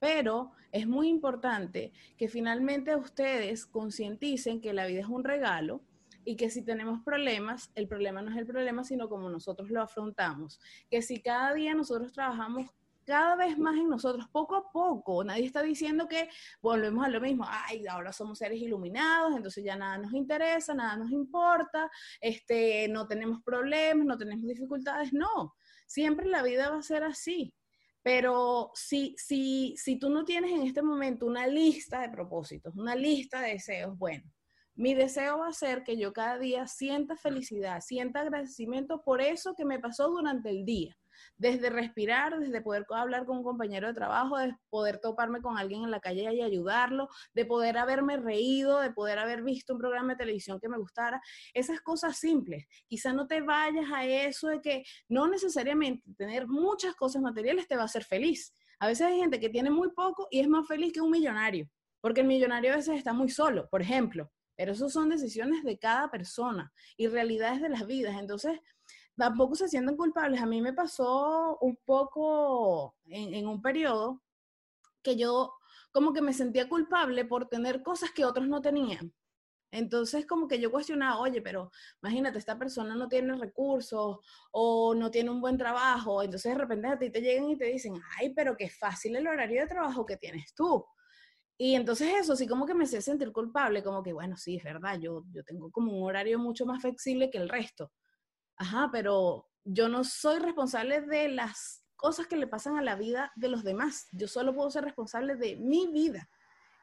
Pero 0.00 0.52
es 0.72 0.88
muy 0.88 1.08
importante 1.08 1.92
que 2.16 2.28
finalmente 2.28 2.96
ustedes 2.96 3.66
concienticen 3.66 4.60
que 4.60 4.72
la 4.72 4.86
vida 4.86 5.00
es 5.00 5.06
un 5.06 5.22
regalo 5.22 5.82
y 6.24 6.36
que 6.36 6.50
si 6.50 6.62
tenemos 6.62 7.00
problemas, 7.02 7.70
el 7.74 7.86
problema 7.86 8.22
no 8.22 8.30
es 8.30 8.36
el 8.36 8.46
problema, 8.46 8.82
sino 8.82 9.08
como 9.08 9.30
nosotros 9.30 9.70
lo 9.70 9.82
afrontamos. 9.82 10.60
Que 10.90 11.02
si 11.02 11.22
cada 11.22 11.54
día 11.54 11.74
nosotros 11.74 12.12
trabajamos 12.12 12.70
cada 13.04 13.34
vez 13.34 13.58
más 13.58 13.76
en 13.76 13.88
nosotros, 13.88 14.28
poco 14.30 14.54
a 14.54 14.70
poco. 14.70 15.24
Nadie 15.24 15.44
está 15.44 15.62
diciendo 15.62 16.06
que 16.06 16.28
volvemos 16.62 17.04
a 17.04 17.08
lo 17.08 17.20
mismo. 17.20 17.44
Ay, 17.48 17.86
ahora 17.88 18.12
somos 18.12 18.38
seres 18.38 18.60
iluminados, 18.60 19.34
entonces 19.34 19.64
ya 19.64 19.76
nada 19.76 19.98
nos 19.98 20.12
interesa, 20.12 20.74
nada 20.74 20.96
nos 20.96 21.10
importa, 21.10 21.90
este, 22.20 22.86
no 22.88 23.08
tenemos 23.08 23.42
problemas, 23.42 24.06
no 24.06 24.16
tenemos 24.16 24.46
dificultades. 24.46 25.12
No, 25.12 25.54
siempre 25.86 26.26
la 26.26 26.42
vida 26.42 26.70
va 26.70 26.78
a 26.78 26.82
ser 26.82 27.02
así. 27.02 27.52
Pero 28.02 28.70
si, 28.74 29.14
si, 29.18 29.74
si 29.76 29.98
tú 29.98 30.08
no 30.08 30.24
tienes 30.24 30.52
en 30.52 30.62
este 30.62 30.82
momento 30.82 31.26
una 31.26 31.46
lista 31.46 32.00
de 32.00 32.08
propósitos, 32.08 32.74
una 32.76 32.94
lista 32.94 33.40
de 33.40 33.52
deseos, 33.52 33.98
bueno, 33.98 34.24
mi 34.74 34.94
deseo 34.94 35.38
va 35.38 35.48
a 35.48 35.52
ser 35.52 35.82
que 35.82 35.98
yo 35.98 36.12
cada 36.12 36.38
día 36.38 36.66
sienta 36.66 37.16
felicidad, 37.16 37.80
sienta 37.80 38.20
agradecimiento 38.20 39.02
por 39.02 39.20
eso 39.20 39.54
que 39.54 39.66
me 39.66 39.78
pasó 39.78 40.08
durante 40.08 40.48
el 40.48 40.64
día 40.64 40.96
desde 41.36 41.70
respirar, 41.70 42.38
desde 42.38 42.60
poder 42.60 42.84
hablar 42.90 43.24
con 43.24 43.38
un 43.38 43.44
compañero 43.44 43.88
de 43.88 43.94
trabajo, 43.94 44.38
de 44.38 44.54
poder 44.68 44.98
toparme 44.98 45.40
con 45.40 45.58
alguien 45.58 45.84
en 45.84 45.90
la 45.90 46.00
calle 46.00 46.32
y 46.32 46.42
ayudarlo, 46.42 47.08
de 47.34 47.44
poder 47.44 47.78
haberme 47.78 48.16
reído, 48.16 48.80
de 48.80 48.92
poder 48.92 49.18
haber 49.18 49.42
visto 49.42 49.72
un 49.72 49.78
programa 49.78 50.12
de 50.12 50.18
televisión 50.18 50.60
que 50.60 50.68
me 50.68 50.78
gustara, 50.78 51.20
esas 51.54 51.80
cosas 51.80 52.18
simples. 52.18 52.66
Quizá 52.86 53.12
no 53.12 53.26
te 53.26 53.40
vayas 53.40 53.86
a 53.92 54.04
eso 54.04 54.48
de 54.48 54.60
que 54.60 54.84
no 55.08 55.28
necesariamente 55.28 56.12
tener 56.16 56.46
muchas 56.46 56.94
cosas 56.94 57.22
materiales 57.22 57.66
te 57.66 57.76
va 57.76 57.82
a 57.82 57.86
hacer 57.86 58.04
feliz. 58.04 58.52
A 58.78 58.86
veces 58.86 59.06
hay 59.06 59.18
gente 59.18 59.38
que 59.40 59.50
tiene 59.50 59.70
muy 59.70 59.90
poco 59.90 60.26
y 60.30 60.40
es 60.40 60.48
más 60.48 60.66
feliz 60.66 60.92
que 60.92 61.00
un 61.00 61.10
millonario, 61.10 61.68
porque 62.00 62.22
el 62.22 62.26
millonario 62.26 62.72
a 62.72 62.76
veces 62.76 62.96
está 62.96 63.12
muy 63.12 63.28
solo, 63.28 63.68
por 63.68 63.82
ejemplo. 63.82 64.30
Pero 64.56 64.72
eso 64.72 64.90
son 64.90 65.08
decisiones 65.08 65.64
de 65.64 65.78
cada 65.78 66.10
persona 66.10 66.70
y 66.98 67.06
realidades 67.06 67.62
de 67.62 67.70
las 67.70 67.86
vidas. 67.86 68.16
Entonces, 68.18 68.60
tampoco 69.16 69.54
se 69.54 69.68
sienten 69.68 69.96
culpables. 69.96 70.40
A 70.40 70.46
mí 70.46 70.60
me 70.60 70.72
pasó 70.72 71.58
un 71.60 71.76
poco 71.84 72.96
en, 73.06 73.46
un 73.46 73.62
periodo 73.62 74.22
que 75.02 75.16
yo 75.16 75.54
como 75.92 76.12
que 76.12 76.22
me 76.22 76.32
sentía 76.32 76.68
culpable 76.68 77.24
por 77.24 77.48
tener 77.48 77.82
cosas 77.82 78.10
que 78.12 78.24
otros 78.24 78.48
no 78.48 78.60
tenían. 78.60 79.12
Entonces, 79.72 80.26
como 80.26 80.48
que 80.48 80.60
yo 80.60 80.70
cuestionaba, 80.70 81.20
oye, 81.20 81.42
pero 81.42 81.70
imagínate, 82.02 82.38
esta 82.38 82.58
persona 82.58 82.96
no 82.96 83.08
tiene 83.08 83.36
recursos 83.36 84.18
o 84.50 84.94
no 84.94 85.10
tiene 85.10 85.30
un 85.30 85.40
buen 85.40 85.56
trabajo. 85.56 86.22
Entonces, 86.22 86.52
de 86.52 86.58
repente 86.58 86.88
a 86.88 86.98
ti 86.98 87.10
te 87.10 87.20
llegan 87.20 87.50
y 87.50 87.56
te 87.56 87.66
dicen, 87.66 87.94
ay, 88.18 88.34
pero 88.34 88.56
qué 88.56 88.68
fácil 88.68 89.14
el 89.16 89.28
horario 89.28 89.60
de 89.62 89.68
trabajo 89.68 90.04
que 90.04 90.16
tienes 90.16 90.54
tú. 90.54 90.84
Y 91.56 91.74
entonces 91.74 92.08
eso 92.18 92.34
sí 92.36 92.46
como 92.48 92.66
que 92.66 92.74
me 92.74 92.84
hacía 92.84 93.02
sentir 93.02 93.32
culpable, 93.32 93.82
como 93.82 94.02
que, 94.02 94.12
bueno, 94.14 94.36
sí, 94.36 94.56
es 94.56 94.64
verdad, 94.64 94.98
yo, 94.98 95.24
yo 95.30 95.44
tengo 95.44 95.70
como 95.70 95.92
un 95.92 96.08
horario 96.08 96.38
mucho 96.38 96.64
más 96.66 96.80
flexible 96.80 97.30
que 97.30 97.38
el 97.38 97.50
resto 97.50 97.92
ajá, 98.60 98.90
pero 98.92 99.48
yo 99.64 99.88
no 99.88 100.04
soy 100.04 100.38
responsable 100.38 101.00
de 101.00 101.28
las 101.28 101.82
cosas 101.96 102.26
que 102.26 102.36
le 102.36 102.46
pasan 102.46 102.76
a 102.76 102.82
la 102.82 102.94
vida 102.94 103.32
de 103.34 103.48
los 103.48 103.64
demás. 103.64 104.06
Yo 104.12 104.28
solo 104.28 104.54
puedo 104.54 104.70
ser 104.70 104.84
responsable 104.84 105.36
de 105.36 105.56
mi 105.56 105.86
vida. 105.86 106.28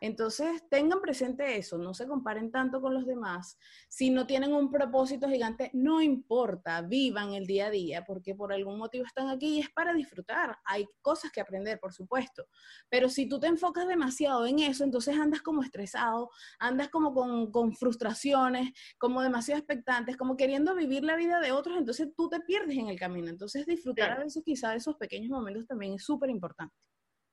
Entonces, 0.02 0.64
tengan 0.70 1.02
presente 1.02 1.58
eso, 1.58 1.78
no 1.78 1.94
se 1.94 2.08
comparen 2.08 2.52
tanto 2.52 2.82
con 2.82 2.94
los 2.94 3.06
demás. 3.06 3.58
Si 3.90 4.10
no 4.10 4.28
tienen 4.28 4.54
un 4.54 4.70
propósito 4.70 5.28
gigante, 5.28 5.72
no 5.74 6.02
importa, 6.02 6.82
vivan 6.82 7.34
el 7.34 7.46
día 7.46 7.68
a 7.68 7.70
día, 7.72 8.04
porque 8.06 8.36
por 8.36 8.54
algún 8.54 8.78
motivo 8.78 9.06
están 9.06 9.30
aquí 9.30 9.58
y 9.58 9.60
es 9.60 9.70
para 9.70 9.94
disfrutar. 9.94 10.58
Hay 10.66 10.86
cosas 11.02 11.32
que 11.32 11.42
aprender, 11.42 11.80
por 11.80 11.94
supuesto. 11.94 12.48
Pero 12.90 13.10
si 13.10 13.28
tú 13.28 13.40
te 13.40 13.48
enfocas 13.48 13.88
demasiado 13.88 14.46
en 14.46 14.60
eso, 14.60 14.84
entonces 14.84 15.18
andas 15.18 15.42
como 15.42 15.64
estresado, 15.64 16.30
andas 16.60 16.90
como 16.90 17.14
con, 17.14 17.74
frustraciones, 17.76 18.72
como 18.98 19.22
demasiado 19.22 19.60
expectantes, 19.60 20.18
como 20.18 20.38
queriendo 20.38 20.76
vivir 20.76 21.04
la 21.04 21.16
vida 21.16 21.40
de 21.40 21.52
otros, 21.52 21.78
entonces 21.78 22.10
tú 22.16 22.30
te 22.30 22.40
pierdes 22.42 22.78
en 22.78 22.88
el 22.88 23.00
camino. 23.00 23.30
Entonces, 23.30 23.66
disfrutar 23.66 24.12
a 24.12 24.20
veces 24.20 24.44
quizá 24.44 24.72
de 24.72 24.78
esos 24.78 24.96
pequeños 24.96 25.30
momentos 25.30 25.66
también 25.66 25.94
es 25.96 26.04
súper 26.04 26.30
importante. 26.30 26.76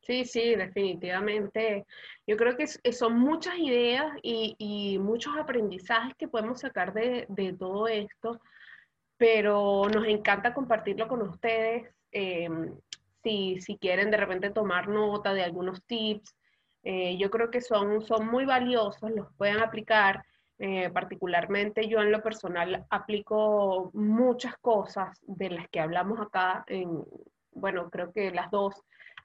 Sí, 0.06 0.24
sí, 0.26 0.54
definitivamente. 0.54 1.86
Yo 2.26 2.36
creo 2.36 2.56
que 2.56 2.66
son 2.92 3.18
muchas 3.18 3.58
ideas 3.58 4.12
y, 4.22 4.98
muchos 5.00 5.34
aprendizajes 5.38 6.14
que 6.16 6.28
podemos 6.28 6.60
sacar 6.60 6.92
de, 6.92 7.56
todo 7.58 7.88
esto, 7.88 8.40
pero 9.16 9.88
nos 9.88 10.06
encanta 10.06 10.52
compartirlo 10.54 11.08
con 11.08 11.22
ustedes. 11.22 11.88
Em, 12.12 12.74
si, 13.22 13.60
si 13.60 13.78
quieren 13.78 14.10
de 14.10 14.18
repente 14.18 14.50
tomar 14.50 14.88
nota 14.88 15.32
de 15.34 15.42
algunos 15.42 15.82
tips, 15.84 16.34
Eh, 16.86 17.16
yo 17.18 17.30
creo 17.30 17.50
que 17.50 17.62
son, 17.62 18.02
son 18.02 18.26
muy 18.28 18.44
valiosos, 18.44 19.10
los 19.10 19.32
pueden 19.36 19.60
aplicar. 19.60 20.22
Eh, 20.58 20.90
particularmente 20.90 21.88
yo 21.88 22.00
en 22.00 22.12
lo 22.12 22.22
personal 22.22 22.86
aplico 22.90 23.90
muchas 23.94 24.56
cosas 24.58 25.18
de 25.22 25.50
las 25.50 25.68
que 25.68 25.80
hablamos 25.80 26.20
acá, 26.20 26.64
en, 26.68 27.02
bueno, 27.52 27.90
creo 27.90 28.12
que 28.12 28.30
las 28.30 28.50
dos 28.50 28.74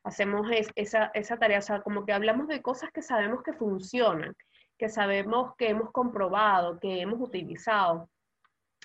hacemos 0.04 0.48
esa, 0.76 1.12
esa 1.14 1.38
tarea, 1.38 1.60
o 1.60 1.62
sea, 1.62 1.82
como 1.82 2.06
que 2.06 2.14
hablamos 2.14 2.48
de 2.48 2.62
cosas 2.62 2.92
que 2.92 3.02
sabemos 3.02 3.44
que 3.44 3.54
funcionan, 3.54 4.36
que 4.78 4.90
sabemos 4.90 5.56
que 5.58 5.70
hemos 5.70 5.92
comprobado, 5.92 6.80
que 6.80 7.02
hemos 7.02 7.20
utilizado. 7.20 8.10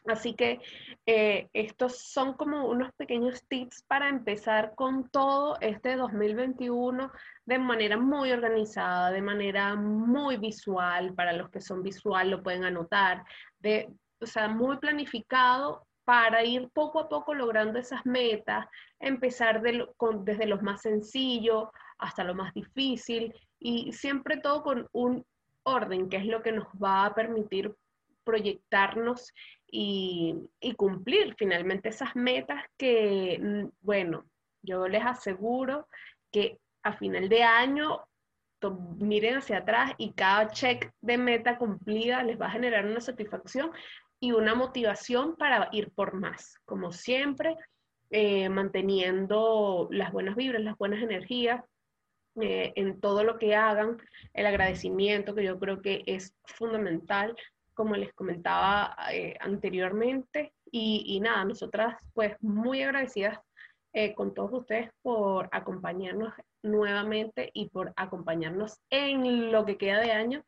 Así 0.06 0.34
que 0.34 0.60
eh, 1.06 1.48
estos 1.54 1.98
son 1.98 2.34
como 2.34 2.68
unos 2.68 2.92
pequeños 2.92 3.42
tips 3.48 3.84
para 3.84 4.10
empezar 4.10 4.74
con 4.74 5.08
todo 5.08 5.56
este 5.60 5.96
2021 5.96 7.10
de 7.46 7.58
manera 7.58 7.96
muy 7.96 8.30
organizada, 8.30 9.10
de 9.10 9.22
manera 9.22 9.76
muy 9.76 10.36
visual, 10.36 11.14
para 11.14 11.32
los 11.32 11.48
que 11.48 11.62
son 11.62 11.82
visual 11.82 12.30
lo 12.30 12.42
pueden 12.42 12.64
anotar, 12.64 13.24
de, 13.60 13.94
o 14.20 14.26
sea, 14.26 14.48
muy 14.48 14.76
planificado 14.76 15.86
para 16.04 16.44
ir 16.44 16.68
poco 16.70 17.00
a 17.00 17.08
poco 17.08 17.34
logrando 17.34 17.78
esas 17.78 18.04
metas, 18.04 18.66
empezar 19.00 19.62
desde 19.62 20.46
lo 20.46 20.60
más 20.60 20.82
sencillo 20.82 21.72
hasta 21.98 22.24
lo 22.24 22.34
más 22.34 22.52
difícil 22.54 23.34
y 23.58 23.92
siempre 23.92 24.36
todo 24.38 24.62
con 24.62 24.88
un 24.92 25.24
orden, 25.62 26.08
que 26.08 26.18
es 26.18 26.26
lo 26.26 26.42
que 26.42 26.52
nos 26.52 26.66
va 26.82 27.06
a 27.06 27.14
permitir 27.14 27.74
proyectarnos 28.24 29.32
y, 29.70 30.34
cumplir 30.76 31.34
finalmente 31.36 31.88
esas 31.90 32.14
metas 32.16 32.64
que, 32.76 33.38
mm, 33.40 33.68
bueno, 33.80 34.24
yo 34.62 34.88
les 34.88 35.04
aseguro 35.04 35.88
que 36.30 36.58
a 36.82 36.92
final 36.94 37.28
de 37.28 37.42
año 37.42 38.00
miren 38.98 39.36
hacia 39.36 39.58
atrás 39.58 39.92
y 39.98 40.12
cada 40.12 40.48
check 40.48 40.90
de 41.02 41.18
meta 41.18 41.58
cumplida 41.58 42.22
les 42.22 42.40
va 42.40 42.46
a 42.46 42.50
generar 42.50 42.86
una 42.86 43.00
satisfacción 43.00 43.70
y 44.20 44.32
una 44.32 44.54
motivación 44.54 45.36
para 45.36 45.68
ir 45.72 45.90
por 45.92 46.14
más, 46.14 46.58
como 46.64 46.92
siempre, 46.92 47.56
eh, 48.10 48.48
manteniendo 48.48 49.88
las 49.90 50.12
buenas 50.12 50.36
vibras, 50.36 50.62
las 50.62 50.78
buenas 50.78 51.02
energías 51.02 51.64
eh, 52.40 52.72
en 52.76 53.00
todo 53.00 53.24
lo 53.24 53.38
que 53.38 53.54
hagan, 53.54 53.98
el 54.32 54.46
agradecimiento 54.46 55.34
que 55.34 55.44
yo 55.44 55.58
creo 55.58 55.82
que 55.82 56.02
es 56.06 56.34
fundamental, 56.44 57.36
como 57.74 57.96
les 57.96 58.12
comentaba 58.14 58.96
eh, 59.12 59.36
anteriormente, 59.40 60.52
y, 60.70 61.04
y, 61.06 61.20
nada, 61.20 61.44
nosotras 61.44 61.96
pues 62.12 62.36
muy 62.40 62.82
agradecidas 62.82 63.38
con 64.16 64.34
todos 64.34 64.52
ustedes 64.52 64.90
por 65.02 65.48
acompañarnos 65.52 66.34
nuevamente 66.64 67.50
y 67.54 67.68
por 67.68 67.92
acompañarnos 67.94 68.80
en 68.90 69.52
lo 69.52 69.64
que 69.64 69.78
queda 69.78 70.00
de 70.00 70.10
año 70.10 70.44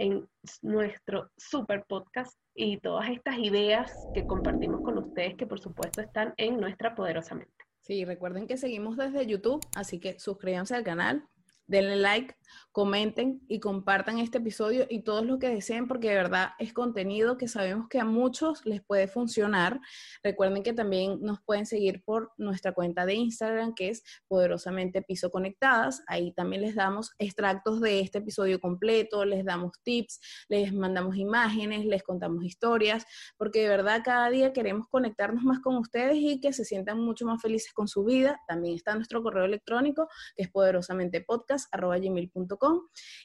en 0.00 0.26
nuestro 0.62 1.30
super 1.36 1.84
podcast 1.86 2.34
y 2.60 2.76
todas 2.76 3.08
estas 3.08 3.38
ideas 3.38 3.90
que 4.12 4.26
compartimos 4.26 4.82
con 4.82 4.98
ustedes 4.98 5.34
que 5.34 5.46
por 5.46 5.60
supuesto 5.60 6.02
están 6.02 6.34
en 6.36 6.60
nuestra 6.60 6.94
poderosamente. 6.94 7.64
Sí, 7.80 8.04
recuerden 8.04 8.46
que 8.46 8.58
seguimos 8.58 8.98
desde 8.98 9.26
YouTube, 9.26 9.64
así 9.74 9.98
que 9.98 10.18
suscríbanse 10.18 10.74
al 10.74 10.84
canal, 10.84 11.24
denle 11.70 11.96
like, 11.96 12.34
comenten 12.72 13.42
y 13.48 13.58
compartan 13.58 14.18
este 14.18 14.38
episodio 14.38 14.86
y 14.88 15.02
todos 15.02 15.24
lo 15.26 15.38
que 15.38 15.48
deseen 15.48 15.88
porque 15.88 16.08
de 16.08 16.14
verdad 16.14 16.50
es 16.58 16.72
contenido 16.72 17.36
que 17.36 17.48
sabemos 17.48 17.88
que 17.88 17.98
a 17.98 18.04
muchos 18.04 18.64
les 18.64 18.80
puede 18.80 19.08
funcionar. 19.08 19.80
Recuerden 20.22 20.62
que 20.62 20.72
también 20.72 21.20
nos 21.20 21.40
pueden 21.42 21.66
seguir 21.66 22.02
por 22.04 22.32
nuestra 22.38 22.72
cuenta 22.72 23.06
de 23.06 23.14
Instagram 23.14 23.74
que 23.74 23.88
es 23.88 24.02
poderosamente 24.28 25.02
piso 25.02 25.30
conectadas. 25.30 26.02
Ahí 26.06 26.32
también 26.32 26.62
les 26.62 26.74
damos 26.74 27.12
extractos 27.18 27.80
de 27.80 28.00
este 28.00 28.18
episodio 28.18 28.60
completo, 28.60 29.24
les 29.24 29.44
damos 29.44 29.72
tips, 29.82 30.20
les 30.48 30.72
mandamos 30.72 31.16
imágenes, 31.16 31.84
les 31.84 32.02
contamos 32.02 32.44
historias, 32.44 33.04
porque 33.36 33.62
de 33.62 33.68
verdad 33.68 34.02
cada 34.04 34.30
día 34.30 34.52
queremos 34.52 34.86
conectarnos 34.88 35.42
más 35.42 35.58
con 35.60 35.76
ustedes 35.76 36.16
y 36.16 36.40
que 36.40 36.52
se 36.52 36.64
sientan 36.64 37.00
mucho 37.00 37.26
más 37.26 37.42
felices 37.42 37.72
con 37.72 37.88
su 37.88 38.04
vida. 38.04 38.40
También 38.46 38.76
está 38.76 38.94
nuestro 38.94 39.22
correo 39.22 39.44
electrónico 39.44 40.08
que 40.36 40.44
es 40.44 40.50
poderosamente 40.50 41.20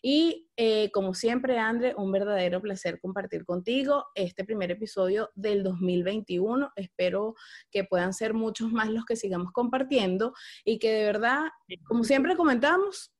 y 0.02 0.50
eh, 0.58 0.92
como 0.92 1.14
siempre, 1.14 1.58
André, 1.60 1.94
un 1.96 2.12
verdadero 2.12 2.62
placer 2.62 3.00
compartir 3.00 3.46
contigo 3.46 4.06
este 4.16 4.44
primer 4.44 4.72
episodio 4.72 5.32
del 5.36 5.64
2021. 5.64 6.72
Espero 6.76 7.36
que 7.72 7.84
puedan 7.84 8.14
ser 8.14 8.34
muchos 8.34 8.72
más 8.72 8.90
los 8.90 9.06
que 9.06 9.16
sigamos 9.16 9.52
compartiendo 9.52 10.34
y 10.64 10.80
que 10.80 10.92
de 10.92 11.06
verdad, 11.06 11.44
como 11.88 12.04
siempre 12.04 12.36
comentamos, 12.36 13.12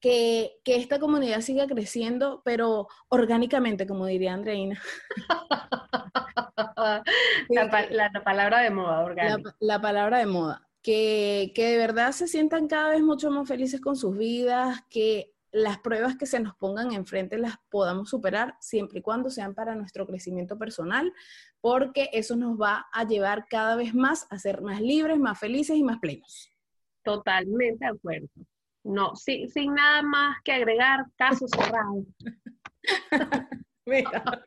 que, 0.00 0.58
que, 0.64 0.76
esta 0.76 0.98
comunidad 0.98 1.42
siga 1.42 1.68
creciendo, 1.68 2.42
pero 2.44 2.88
orgánicamente, 3.08 3.86
como 3.86 4.06
diría 4.06 4.34
Andreina. 4.34 4.82
la, 7.48 8.10
palabra 8.24 8.60
de 8.60 8.70
moda, 8.70 9.00
orgánica. 9.00 9.54
la, 9.60 9.80
palabra 9.80 10.18
de 10.18 10.26
moda 10.26 10.68
que, 10.82 11.52
de 11.54 11.76
verdad 11.76 12.12
se 12.12 12.28
sientan 12.28 12.68
cada 12.68 12.90
vez 12.90 13.02
mucho 13.02 13.30
más 13.30 13.48
felices 13.48 13.80
con 13.80 13.96
sus 13.96 14.16
vidas, 14.16 14.80
que 14.90 15.32
las 15.52 15.78
pruebas 15.78 16.16
que 16.16 16.26
se 16.26 16.40
nos 16.40 16.54
pongan 16.56 16.92
enfrente 16.92 17.38
las 17.38 17.56
podamos 17.70 18.08
superar 18.08 18.56
siempre 18.60 19.00
y 19.00 19.02
cuando 19.02 19.30
sean 19.30 19.54
para 19.54 19.74
nuestro 19.74 20.06
crecimiento 20.06 20.58
personal, 20.58 21.12
porque 21.60 22.08
eso 22.12 22.36
nos 22.36 22.60
va 22.60 22.86
a 22.92 23.04
llevar 23.04 23.46
cada 23.48 23.76
vez 23.76 23.94
más 23.94 24.26
a 24.30 24.38
ser 24.38 24.62
más 24.62 24.80
libres, 24.80 25.18
más 25.18 25.38
felices 25.38 25.76
y 25.76 25.82
más 25.82 25.98
plenos. 26.00 26.50
Totalmente 27.04 27.84
de 27.84 27.90
acuerdo. 27.90 28.28
No, 28.84 29.14
sin, 29.14 29.48
sin 29.48 29.74
nada 29.74 30.02
más 30.02 30.38
que 30.42 30.52
agregar, 30.52 31.04
caso 31.16 31.46
cerrado. 31.46 32.04
Mira. 33.86 34.44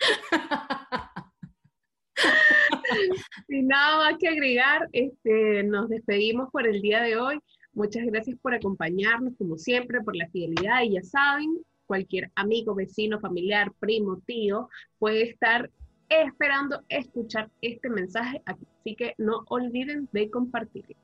Sin 3.48 3.68
nada 3.68 3.98
más 3.98 4.18
que 4.18 4.28
agregar, 4.28 4.88
este, 4.92 5.62
nos 5.64 5.88
despedimos 5.88 6.50
por 6.50 6.66
el 6.66 6.80
día 6.80 7.02
de 7.02 7.16
hoy. 7.16 7.38
Muchas 7.72 8.04
gracias 8.06 8.36
por 8.40 8.54
acompañarnos, 8.54 9.34
como 9.38 9.56
siempre, 9.56 10.00
por 10.02 10.16
la 10.16 10.28
fidelidad. 10.28 10.82
Y 10.82 10.92
ya 10.92 11.02
saben, 11.02 11.58
cualquier 11.86 12.30
amigo, 12.34 12.74
vecino, 12.74 13.20
familiar, 13.20 13.72
primo, 13.78 14.20
tío, 14.26 14.68
puede 14.98 15.22
estar 15.22 15.70
esperando 16.08 16.82
escuchar 16.88 17.50
este 17.62 17.88
mensaje. 17.88 18.42
Así 18.46 18.96
que 18.96 19.14
no 19.18 19.44
olviden 19.48 20.08
de 20.12 20.30
compartirlo. 20.30 20.96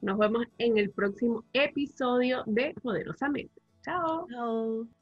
Nos 0.00 0.18
vemos 0.18 0.46
en 0.58 0.78
el 0.78 0.90
próximo 0.90 1.44
episodio 1.52 2.44
de 2.46 2.74
Poderosamente. 2.82 3.60
Chao. 3.82 4.26
Chao. 4.30 4.97